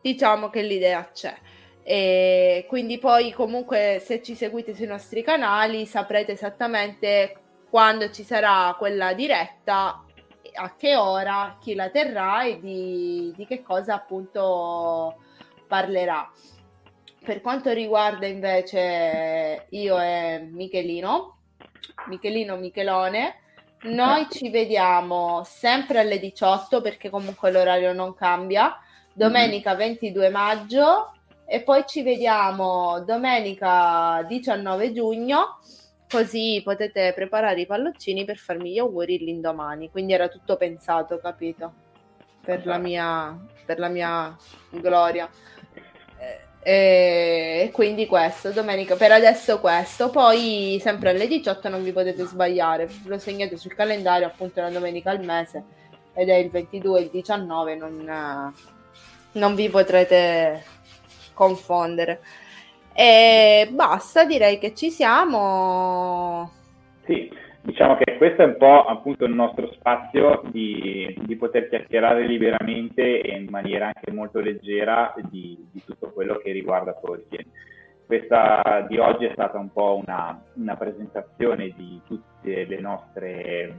[0.01, 1.35] diciamo che l'idea c'è.
[1.85, 7.42] E quindi poi comunque se ci seguite sui nostri canali saprete esattamente
[7.73, 10.05] quando ci sarà quella diretta,
[10.53, 15.15] a che ora, chi la terrà e di, di che cosa appunto
[15.67, 16.31] parlerà.
[17.25, 21.37] Per quanto riguarda invece io e Michelino,
[22.09, 23.37] Michelino Michelone,
[23.85, 28.77] noi ci vediamo sempre alle 18 perché comunque l'orario non cambia,
[29.13, 30.31] domenica 22 mhm.
[30.31, 31.11] maggio
[31.43, 35.57] e poi ci vediamo domenica 19 giugno
[36.13, 39.89] così potete preparare i palloncini per farmi gli auguri l'indomani.
[39.89, 41.73] Quindi era tutto pensato, capito?
[42.39, 43.35] Per la mia,
[43.65, 44.37] per la mia
[44.69, 45.27] gloria.
[46.61, 52.87] E quindi questo, domenica, per adesso questo, poi sempre alle 18 non vi potete sbagliare,
[53.05, 55.63] lo segnate sul calendario, appunto la domenica al mese
[56.13, 58.53] ed è il 22 e il 19, non,
[59.33, 60.63] non vi potrete
[61.33, 62.21] confondere.
[62.93, 66.49] E basta, direi che ci siamo.
[67.05, 67.29] Sì,
[67.61, 73.21] diciamo che questo è un po' appunto il nostro spazio di, di poter chiacchierare liberamente
[73.21, 77.45] e in maniera anche molto leggera di, di tutto quello che riguarda Tolkien.
[78.05, 83.75] Questa di oggi è stata un po' una, una presentazione di tutte le nostre,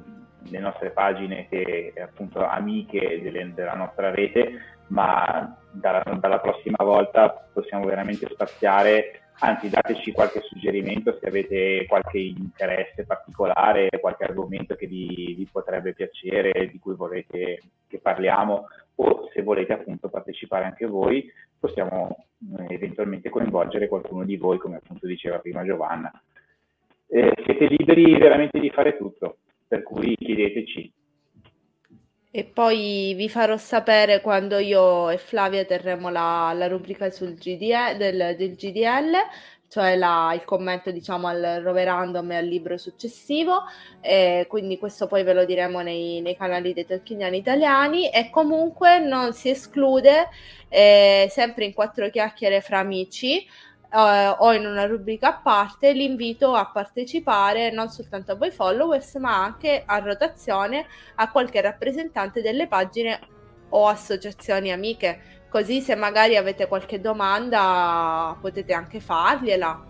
[0.49, 7.31] le nostre pagine che appunto amiche delle, della nostra rete, ma dalla, dalla prossima volta
[7.53, 14.87] possiamo veramente spaziare anzi dateci qualche suggerimento se avete qualche interesse particolare, qualche argomento che
[14.87, 20.87] vi, vi, potrebbe piacere, di cui volete che parliamo o se volete appunto partecipare anche
[20.87, 21.29] voi,
[21.59, 22.27] possiamo
[22.59, 26.13] eh, eventualmente coinvolgere qualcuno di voi, come appunto diceva prima Giovanna.
[27.07, 30.93] Eh, siete liberi veramente di fare tutto, per cui chiedeteci.
[32.37, 37.97] E poi vi farò sapere quando io e Flavia terremo la, la rubrica sul GDL,
[37.97, 39.13] del, del GDL,
[39.69, 43.61] cioè la, il commento diciamo al roverandom e al libro successivo,
[44.01, 48.11] e quindi questo poi ve lo diremo nei, nei canali dei tolkieniani italiani.
[48.11, 50.29] E comunque non si esclude,
[50.69, 53.47] eh, sempre in quattro chiacchiere fra amici,
[53.95, 59.15] Uh, o in una rubrica a parte l'invito a partecipare non soltanto a voi followers
[59.19, 63.21] ma anche a rotazione a qualche rappresentante delle pagine
[63.69, 65.47] o associazioni amiche.
[65.49, 69.85] Così se magari avete qualche domanda potete anche fargliela.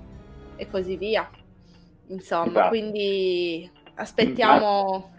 [0.57, 1.27] E così via.
[2.09, 2.69] Insomma esatto.
[2.69, 5.13] quindi aspettiamo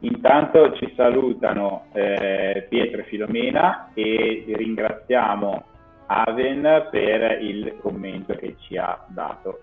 [0.00, 5.64] intanto ci salutano eh, Pietro e Filomena e ringraziamo
[6.12, 9.62] Aven per il commento che ci ha dato.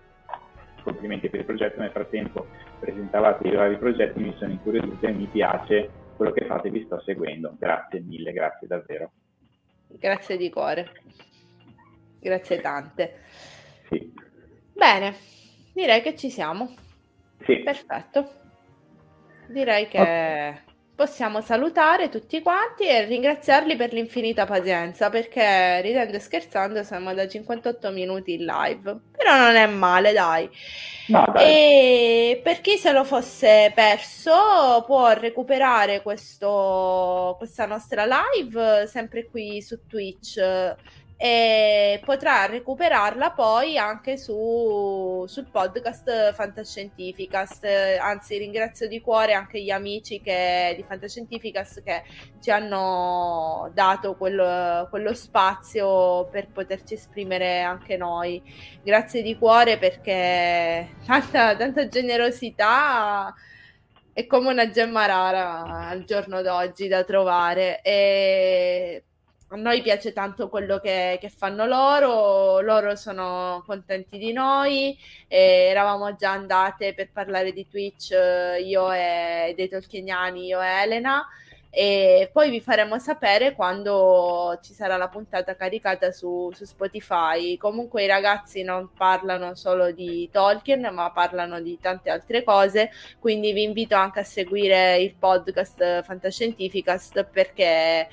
[0.82, 2.48] Complimenti per il progetto, nel frattempo
[2.80, 7.02] presentavate i vari progetti, mi sono incuriosito e mi piace quello che fate, vi sto
[7.02, 7.54] seguendo.
[7.60, 9.12] Grazie mille, grazie davvero.
[9.90, 10.90] Grazie di cuore.
[12.22, 13.20] Grazie tante.
[13.90, 14.14] Sì.
[14.74, 15.16] Bene,
[15.74, 16.74] direi che ci siamo.
[17.42, 17.58] Sì.
[17.58, 18.26] Perfetto.
[19.48, 20.00] Direi che...
[20.00, 20.67] Okay
[20.98, 27.28] possiamo salutare tutti quanti e ringraziarli per l'infinita pazienza perché ridendo e scherzando siamo da
[27.28, 28.98] 58 minuti in live.
[29.16, 30.50] Però non è male dai,
[31.10, 31.44] no, dai.
[31.46, 39.62] e per chi se lo fosse perso può recuperare questo, questa nostra live sempre qui
[39.62, 40.40] su Twitch
[41.20, 47.66] e potrà recuperarla poi anche su, sul podcast Fantascientificast.
[48.00, 52.04] Anzi, ringrazio di cuore anche gli amici che, di Fantascientificast che
[52.40, 58.40] ci hanno dato quello, quello spazio per poterci esprimere anche noi.
[58.84, 63.34] Grazie di cuore perché tanta, tanta generosità
[64.14, 67.82] è come una gemma rara al giorno d'oggi da trovare.
[67.82, 69.02] E
[69.50, 76.16] a noi piace tanto quello che, che, fanno loro, loro sono contenti di noi, eravamo
[76.16, 81.26] già andate per parlare di Twitch eh, io e dei Tolkieniani, io e Elena,
[81.70, 87.56] e poi vi faremo sapere quando ci sarà la puntata caricata su, su Spotify.
[87.56, 93.54] Comunque i ragazzi non parlano solo di Tolkien, ma parlano di tante altre cose, quindi
[93.54, 98.08] vi invito anche a seguire il podcast Fantascientificast perché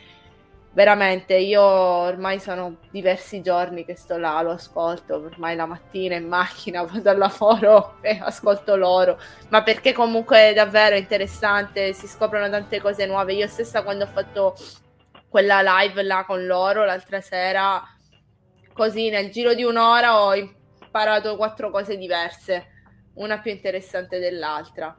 [0.75, 6.27] veramente io ormai sono diversi giorni che sto là, lo ascolto ormai la mattina in
[6.27, 9.19] macchina, vado al lavoro e ascolto loro,
[9.49, 13.35] ma perché comunque è davvero interessante, si scoprono tante cose nuove.
[13.35, 14.57] Io stessa quando ho fatto
[15.29, 17.83] quella live là con loro l'altra sera,
[18.73, 22.67] così nel giro di un'ora ho imparato quattro cose diverse,
[23.15, 24.97] una più interessante dell'altra.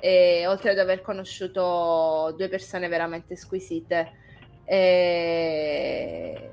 [0.00, 4.26] E oltre ad aver conosciuto due persone veramente squisite
[4.68, 6.50] eh,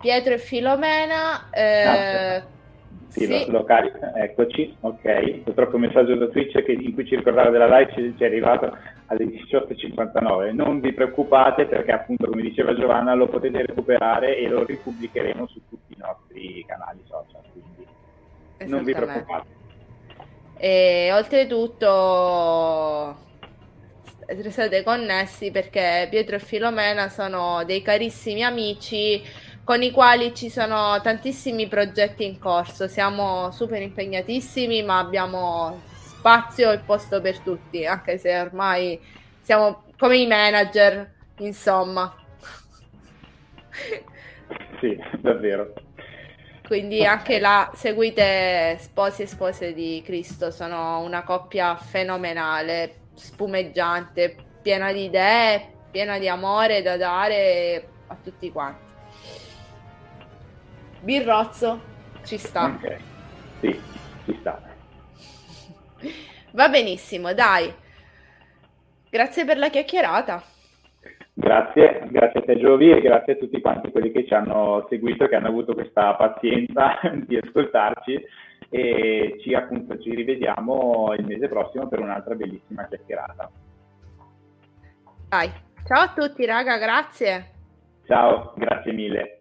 [0.00, 1.50] Pietro e Filomena.
[1.50, 2.42] Eh,
[3.08, 3.44] sì, sì.
[3.46, 5.42] Lo, lo carica, eccoci, ok.
[5.44, 8.26] Purtroppo un messaggio da Twitch che, in cui ci ricordava della live ci, ci è
[8.26, 8.74] arrivato
[9.06, 10.54] alle 18.59.
[10.54, 15.60] Non vi preoccupate perché appunto come diceva Giovanna lo potete recuperare e lo ripubblicheremo su
[15.68, 17.86] tutti i nostri canali social, quindi
[18.70, 19.60] non vi preoccupate.
[20.56, 21.90] E oltretutto
[24.26, 29.22] restate connessi perché Pietro e Filomena sono dei carissimi amici
[29.64, 32.88] con i quali ci sono tantissimi progetti in corso.
[32.88, 39.00] Siamo super impegnatissimi, ma abbiamo spazio e posto per tutti, anche se ormai
[39.40, 42.14] siamo come i manager, insomma.
[44.80, 45.72] Sì, davvero.
[46.66, 54.92] Quindi anche là seguite Sposi e Spose di Cristo, sono una coppia fenomenale spumeggiante, piena
[54.92, 58.92] di idee, piena di amore da dare a tutti quanti.
[61.00, 61.80] Birrozzo.
[62.24, 62.66] ci sta.
[62.66, 62.96] Ok,
[63.60, 63.80] sì,
[64.24, 64.60] ci sta.
[66.52, 67.72] Va benissimo, dai.
[69.10, 70.42] Grazie per la chiacchierata.
[71.34, 75.26] Grazie, grazie a te Giovi e grazie a tutti quanti quelli che ci hanno seguito,
[75.26, 78.22] che hanno avuto questa pazienza di ascoltarci
[78.74, 83.50] e ci, appunto, ci rivediamo il mese prossimo per un'altra bellissima chiacchierata.
[85.28, 85.52] Dai,
[85.84, 87.50] ciao a tutti raga, grazie.
[88.06, 89.38] Ciao, grazie mille.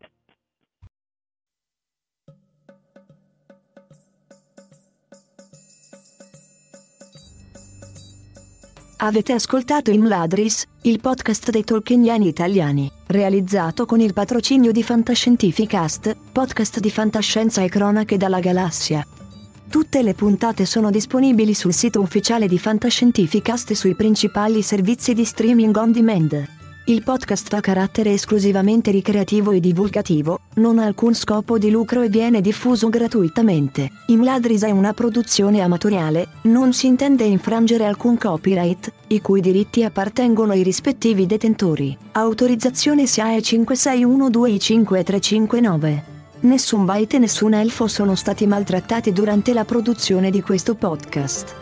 [8.98, 16.80] Avete ascoltato Imladris, il podcast dei tolkieniani italiani, realizzato con il patrocinio di Fantascientificast, podcast
[16.80, 19.04] di fantascienza e cronache dalla galassia.
[19.72, 25.24] Tutte le puntate sono disponibili sul sito ufficiale di Fantascientificast e sui principali servizi di
[25.24, 26.46] streaming on demand.
[26.88, 32.10] Il podcast ha carattere esclusivamente ricreativo e divulgativo, non ha alcun scopo di lucro e
[32.10, 33.90] viene diffuso gratuitamente.
[34.08, 40.52] Imladris è una produzione amatoriale, non si intende infrangere alcun copyright, i cui diritti appartengono
[40.52, 41.98] ai rispettivi detentori.
[42.12, 46.11] Autorizzazione SIAE 56125359.
[46.44, 51.54] Nessun byte e nessun elfo sono stati maltrattati durante la produzione di questo podcast.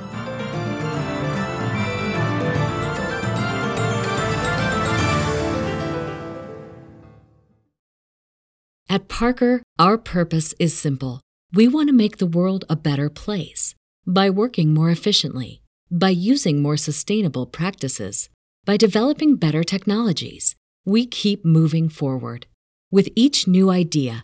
[8.87, 11.19] At Parker, our purpose is simple.
[11.53, 13.75] We want to make the world a better place
[14.07, 15.61] by working more efficiently,
[15.91, 18.29] by using more sustainable practices,
[18.65, 20.55] by developing better technologies.
[20.85, 22.47] We keep moving forward.
[22.91, 24.23] With each new idea,